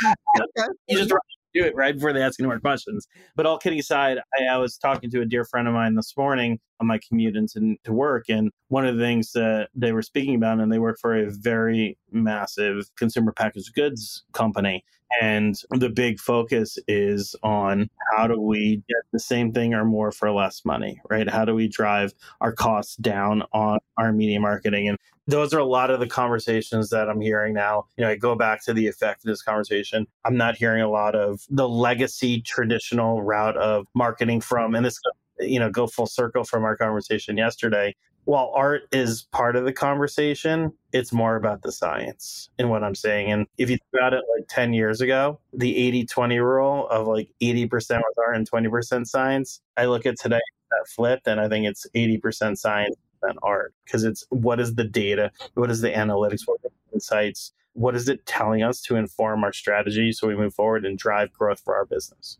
you 0.88 0.98
just 0.98 1.14
do 1.54 1.64
it 1.64 1.74
right 1.74 1.94
before 1.94 2.12
they 2.12 2.22
ask 2.22 2.38
any 2.40 2.46
more 2.46 2.60
questions. 2.60 3.06
But 3.36 3.46
all 3.46 3.58
kidding 3.58 3.78
aside, 3.78 4.18
I, 4.38 4.54
I, 4.54 4.56
was 4.58 4.76
talking 4.76 5.10
to 5.10 5.20
a 5.20 5.26
dear 5.26 5.44
friend 5.44 5.66
of 5.66 5.74
mine 5.74 5.94
this 5.94 6.14
morning 6.16 6.58
on 6.80 6.86
my 6.86 6.98
commute 7.06 7.36
into 7.36 7.76
to 7.84 7.92
work, 7.92 8.28
and 8.28 8.50
one 8.68 8.86
of 8.86 8.96
the 8.96 9.02
things 9.02 9.32
that 9.32 9.68
they 9.74 9.92
were 9.92 10.02
speaking 10.02 10.34
about, 10.34 10.58
and 10.60 10.72
they 10.72 10.78
work 10.78 10.98
for 10.98 11.16
a 11.16 11.30
very 11.30 11.98
massive 12.10 12.90
consumer 12.96 13.32
packaged 13.32 13.74
goods 13.74 14.24
company, 14.32 14.84
and 15.20 15.60
the 15.70 15.90
big 15.90 16.20
focus 16.20 16.78
is 16.86 17.34
on 17.42 17.90
how 18.12 18.26
do 18.26 18.40
we 18.40 18.76
get 18.88 19.02
the 19.12 19.18
same 19.18 19.52
thing 19.52 19.74
or 19.74 19.84
more 19.84 20.12
for 20.12 20.30
less 20.30 20.64
money, 20.64 21.00
right? 21.10 21.28
How 21.28 21.44
do 21.44 21.54
we 21.54 21.68
drive 21.68 22.12
our 22.40 22.52
costs 22.52 22.96
down 22.96 23.42
on 23.52 23.78
our 23.96 24.12
media 24.12 24.38
marketing? 24.38 24.88
And 24.88 24.98
those 25.26 25.52
are 25.52 25.58
a 25.58 25.64
lot 25.64 25.90
of 25.90 26.00
the 26.00 26.06
conversations 26.06 26.90
that 26.90 27.08
I'm 27.08 27.20
hearing 27.20 27.54
now. 27.54 27.86
You 27.96 28.04
know, 28.04 28.10
I 28.10 28.16
go 28.16 28.34
back 28.34 28.64
to 28.64 28.72
the 28.72 28.86
effectiveness 28.86 29.42
conversation. 29.42 30.06
I'm 30.24 30.36
not 30.36 30.56
hearing 30.56 30.82
a 30.82 30.90
lot 30.90 31.14
of 31.14 31.40
the 31.50 31.68
legacy 31.68 32.40
traditional 32.40 33.22
route 33.22 33.56
of 33.56 33.86
marketing 33.94 34.40
from, 34.40 34.74
and 34.74 34.84
this, 34.84 35.00
you 35.40 35.58
know, 35.58 35.70
go 35.70 35.86
full 35.86 36.06
circle 36.06 36.44
from 36.44 36.64
our 36.64 36.76
conversation 36.76 37.36
yesterday. 37.36 37.94
While 38.24 38.52
art 38.54 38.82
is 38.92 39.22
part 39.32 39.56
of 39.56 39.64
the 39.64 39.72
conversation, 39.72 40.72
it's 40.92 41.12
more 41.12 41.36
about 41.36 41.62
the 41.62 41.72
science 41.72 42.50
in 42.58 42.68
what 42.68 42.84
I'm 42.84 42.94
saying. 42.94 43.32
And 43.32 43.46
if 43.56 43.70
you 43.70 43.76
think 43.76 43.88
about 43.94 44.12
it 44.12 44.22
like 44.36 44.46
10 44.48 44.74
years 44.74 45.00
ago, 45.00 45.40
the 45.52 45.76
80 45.76 46.06
20 46.06 46.38
rule 46.38 46.88
of 46.88 47.06
like 47.06 47.30
80% 47.40 47.70
was 47.70 48.14
art 48.18 48.36
and 48.36 48.50
20% 48.50 49.06
science, 49.06 49.60
I 49.76 49.86
look 49.86 50.06
at 50.06 50.18
today 50.18 50.40
that 50.70 50.88
flipped 50.88 51.26
and 51.26 51.40
I 51.40 51.48
think 51.48 51.66
it's 51.66 51.86
80% 51.94 52.58
science 52.58 52.96
than 53.22 53.36
art. 53.42 53.74
Because 53.84 54.04
it's 54.04 54.24
what 54.28 54.60
is 54.60 54.74
the 54.74 54.84
data, 54.84 55.32
what 55.54 55.70
is 55.70 55.80
the 55.80 55.90
analytics, 55.90 56.42
what 56.46 56.60
are 56.64 56.68
the 56.68 56.94
insights, 56.94 57.52
what 57.72 57.94
is 57.94 58.08
it 58.08 58.24
telling 58.26 58.62
us 58.62 58.80
to 58.82 58.96
inform 58.96 59.44
our 59.44 59.52
strategy 59.52 60.12
so 60.12 60.28
we 60.28 60.36
move 60.36 60.54
forward 60.54 60.84
and 60.84 60.98
drive 60.98 61.32
growth 61.32 61.60
for 61.64 61.74
our 61.74 61.86
business. 61.86 62.38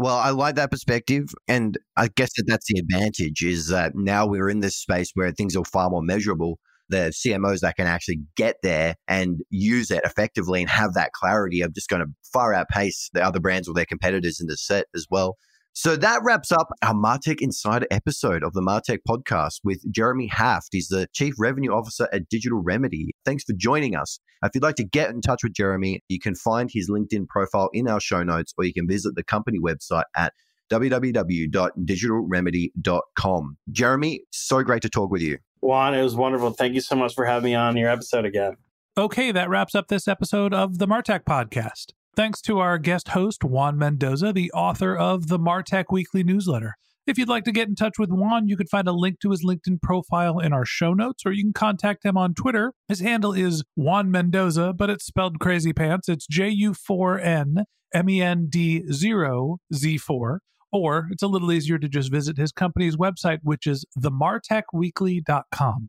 Well, 0.00 0.16
I 0.16 0.30
like 0.30 0.54
that 0.54 0.70
perspective. 0.70 1.26
And 1.46 1.76
I 1.94 2.08
guess 2.08 2.30
that 2.36 2.44
that's 2.46 2.64
the 2.72 2.78
advantage 2.80 3.42
is 3.42 3.68
that 3.68 3.92
now 3.94 4.26
we're 4.26 4.48
in 4.48 4.60
this 4.60 4.76
space 4.76 5.10
where 5.12 5.30
things 5.30 5.54
are 5.54 5.64
far 5.66 5.90
more 5.90 6.00
measurable. 6.02 6.58
The 6.88 7.12
CMOs 7.14 7.60
that 7.60 7.76
can 7.76 7.86
actually 7.86 8.20
get 8.34 8.56
there 8.62 8.94
and 9.08 9.40
use 9.50 9.90
it 9.90 10.00
effectively 10.04 10.62
and 10.62 10.70
have 10.70 10.94
that 10.94 11.12
clarity 11.12 11.62
are 11.62 11.68
just 11.68 11.90
going 11.90 12.00
to 12.02 12.10
far 12.32 12.54
outpace 12.54 13.10
the 13.12 13.22
other 13.22 13.40
brands 13.40 13.68
or 13.68 13.74
their 13.74 13.84
competitors 13.84 14.40
in 14.40 14.46
the 14.46 14.56
set 14.56 14.86
as 14.94 15.04
well. 15.10 15.36
So 15.72 15.94
that 15.96 16.20
wraps 16.24 16.50
up 16.50 16.68
our 16.82 16.94
Martech 16.94 17.40
Insider 17.40 17.86
episode 17.90 18.42
of 18.42 18.54
the 18.54 18.60
Martech 18.60 18.98
podcast 19.08 19.60
with 19.64 19.80
Jeremy 19.92 20.26
Haft. 20.26 20.70
He's 20.72 20.88
the 20.88 21.06
Chief 21.12 21.34
Revenue 21.38 21.70
Officer 21.70 22.08
at 22.12 22.28
Digital 22.28 22.60
Remedy. 22.62 23.14
Thanks 23.24 23.44
for 23.44 23.52
joining 23.56 23.94
us. 23.94 24.18
If 24.42 24.50
you'd 24.54 24.64
like 24.64 24.74
to 24.76 24.84
get 24.84 25.10
in 25.10 25.20
touch 25.20 25.44
with 25.44 25.52
Jeremy, 25.52 26.02
you 26.08 26.18
can 26.18 26.34
find 26.34 26.70
his 26.72 26.88
LinkedIn 26.90 27.28
profile 27.28 27.68
in 27.72 27.88
our 27.88 28.00
show 28.00 28.22
notes 28.22 28.54
or 28.58 28.64
you 28.64 28.74
can 28.74 28.88
visit 28.88 29.14
the 29.14 29.22
company 29.22 29.58
website 29.58 30.04
at 30.16 30.32
www.digitalremedy.com. 30.70 33.56
Jeremy, 33.70 34.20
so 34.30 34.62
great 34.62 34.80
to 34.82 34.88
talk 34.88 35.10
with 35.10 35.22
you. 35.22 35.38
Juan, 35.60 35.94
it 35.94 36.02
was 36.02 36.16
wonderful. 36.16 36.52
Thank 36.52 36.74
you 36.74 36.80
so 36.80 36.96
much 36.96 37.14
for 37.14 37.26
having 37.26 37.52
me 37.52 37.54
on 37.54 37.76
your 37.76 37.90
episode 37.90 38.24
again. 38.24 38.56
Okay, 38.98 39.30
that 39.32 39.48
wraps 39.48 39.74
up 39.74 39.88
this 39.88 40.06
episode 40.08 40.52
of 40.52 40.78
the 40.78 40.86
Martech 40.86 41.24
podcast. 41.24 41.92
Thanks 42.20 42.42
to 42.42 42.58
our 42.58 42.76
guest 42.76 43.08
host, 43.08 43.42
Juan 43.42 43.78
Mendoza, 43.78 44.30
the 44.30 44.52
author 44.52 44.94
of 44.94 45.28
the 45.28 45.38
Martech 45.38 45.86
Weekly 45.90 46.22
newsletter. 46.22 46.74
If 47.06 47.16
you'd 47.16 47.30
like 47.30 47.44
to 47.44 47.50
get 47.50 47.66
in 47.66 47.74
touch 47.74 47.94
with 47.98 48.10
Juan, 48.10 48.46
you 48.46 48.58
can 48.58 48.66
find 48.66 48.86
a 48.86 48.92
link 48.92 49.20
to 49.20 49.30
his 49.30 49.42
LinkedIn 49.42 49.80
profile 49.80 50.38
in 50.38 50.52
our 50.52 50.66
show 50.66 50.92
notes, 50.92 51.22
or 51.24 51.32
you 51.32 51.42
can 51.42 51.54
contact 51.54 52.04
him 52.04 52.18
on 52.18 52.34
Twitter. 52.34 52.74
His 52.88 53.00
handle 53.00 53.32
is 53.32 53.64
Juan 53.74 54.10
Mendoza, 54.10 54.74
but 54.74 54.90
it's 54.90 55.06
spelled 55.06 55.40
crazy 55.40 55.72
pants. 55.72 56.10
It's 56.10 56.26
J 56.26 56.50
U 56.50 56.74
4 56.74 57.18
N 57.20 57.64
M 57.94 58.10
E 58.10 58.20
N 58.20 58.48
D 58.50 58.82
0 58.92 59.56
Z 59.72 59.96
4. 59.96 60.40
Or 60.70 61.08
it's 61.10 61.22
a 61.22 61.26
little 61.26 61.50
easier 61.50 61.78
to 61.78 61.88
just 61.88 62.12
visit 62.12 62.36
his 62.36 62.52
company's 62.52 62.96
website, 62.96 63.38
which 63.42 63.66
is 63.66 63.86
themartechweekly.com. 63.98 65.88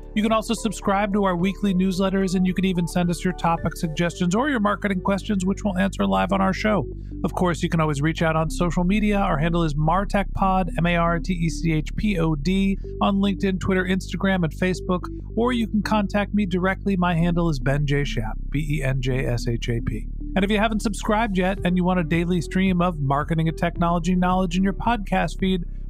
You 0.13 0.21
can 0.21 0.33
also 0.33 0.53
subscribe 0.53 1.13
to 1.13 1.23
our 1.23 1.37
weekly 1.37 1.73
newsletters, 1.73 2.35
and 2.35 2.45
you 2.45 2.53
can 2.53 2.65
even 2.65 2.85
send 2.85 3.09
us 3.09 3.23
your 3.23 3.31
topic 3.31 3.77
suggestions 3.77 4.35
or 4.35 4.49
your 4.49 4.59
marketing 4.59 4.99
questions, 4.99 5.45
which 5.45 5.63
we'll 5.63 5.77
answer 5.77 6.05
live 6.05 6.33
on 6.33 6.41
our 6.41 6.51
show. 6.51 6.85
Of 7.23 7.33
course, 7.33 7.63
you 7.63 7.69
can 7.69 7.79
always 7.79 8.01
reach 8.01 8.21
out 8.21 8.35
on 8.35 8.49
social 8.49 8.83
media. 8.83 9.17
Our 9.17 9.37
handle 9.37 9.63
is 9.63 9.73
MartechPod, 9.73 10.71
M 10.77 10.85
A 10.85 10.97
R 10.97 11.19
T 11.19 11.31
E 11.31 11.49
C 11.49 11.71
H 11.71 11.95
P 11.95 12.19
O 12.19 12.35
D, 12.35 12.77
on 12.99 13.19
LinkedIn, 13.19 13.61
Twitter, 13.61 13.85
Instagram, 13.85 14.43
and 14.43 14.51
Facebook. 14.53 15.07
Or 15.37 15.53
you 15.53 15.65
can 15.65 15.81
contact 15.81 16.33
me 16.33 16.45
directly. 16.45 16.97
My 16.97 17.15
handle 17.15 17.49
is 17.49 17.59
Ben 17.59 17.85
J. 17.85 18.03
Shap, 18.03 18.37
B 18.49 18.67
E 18.69 18.83
N 18.83 19.01
J 19.01 19.25
S 19.25 19.47
H 19.47 19.69
A 19.69 19.79
P. 19.79 20.07
And 20.35 20.43
if 20.43 20.51
you 20.51 20.57
haven't 20.57 20.81
subscribed 20.81 21.37
yet 21.37 21.59
and 21.63 21.77
you 21.77 21.85
want 21.85 22.01
a 22.01 22.03
daily 22.03 22.41
stream 22.41 22.81
of 22.81 22.99
marketing 22.99 23.47
and 23.47 23.57
technology 23.57 24.15
knowledge 24.15 24.57
in 24.57 24.63
your 24.63 24.73
podcast 24.73 25.39
feed, 25.39 25.63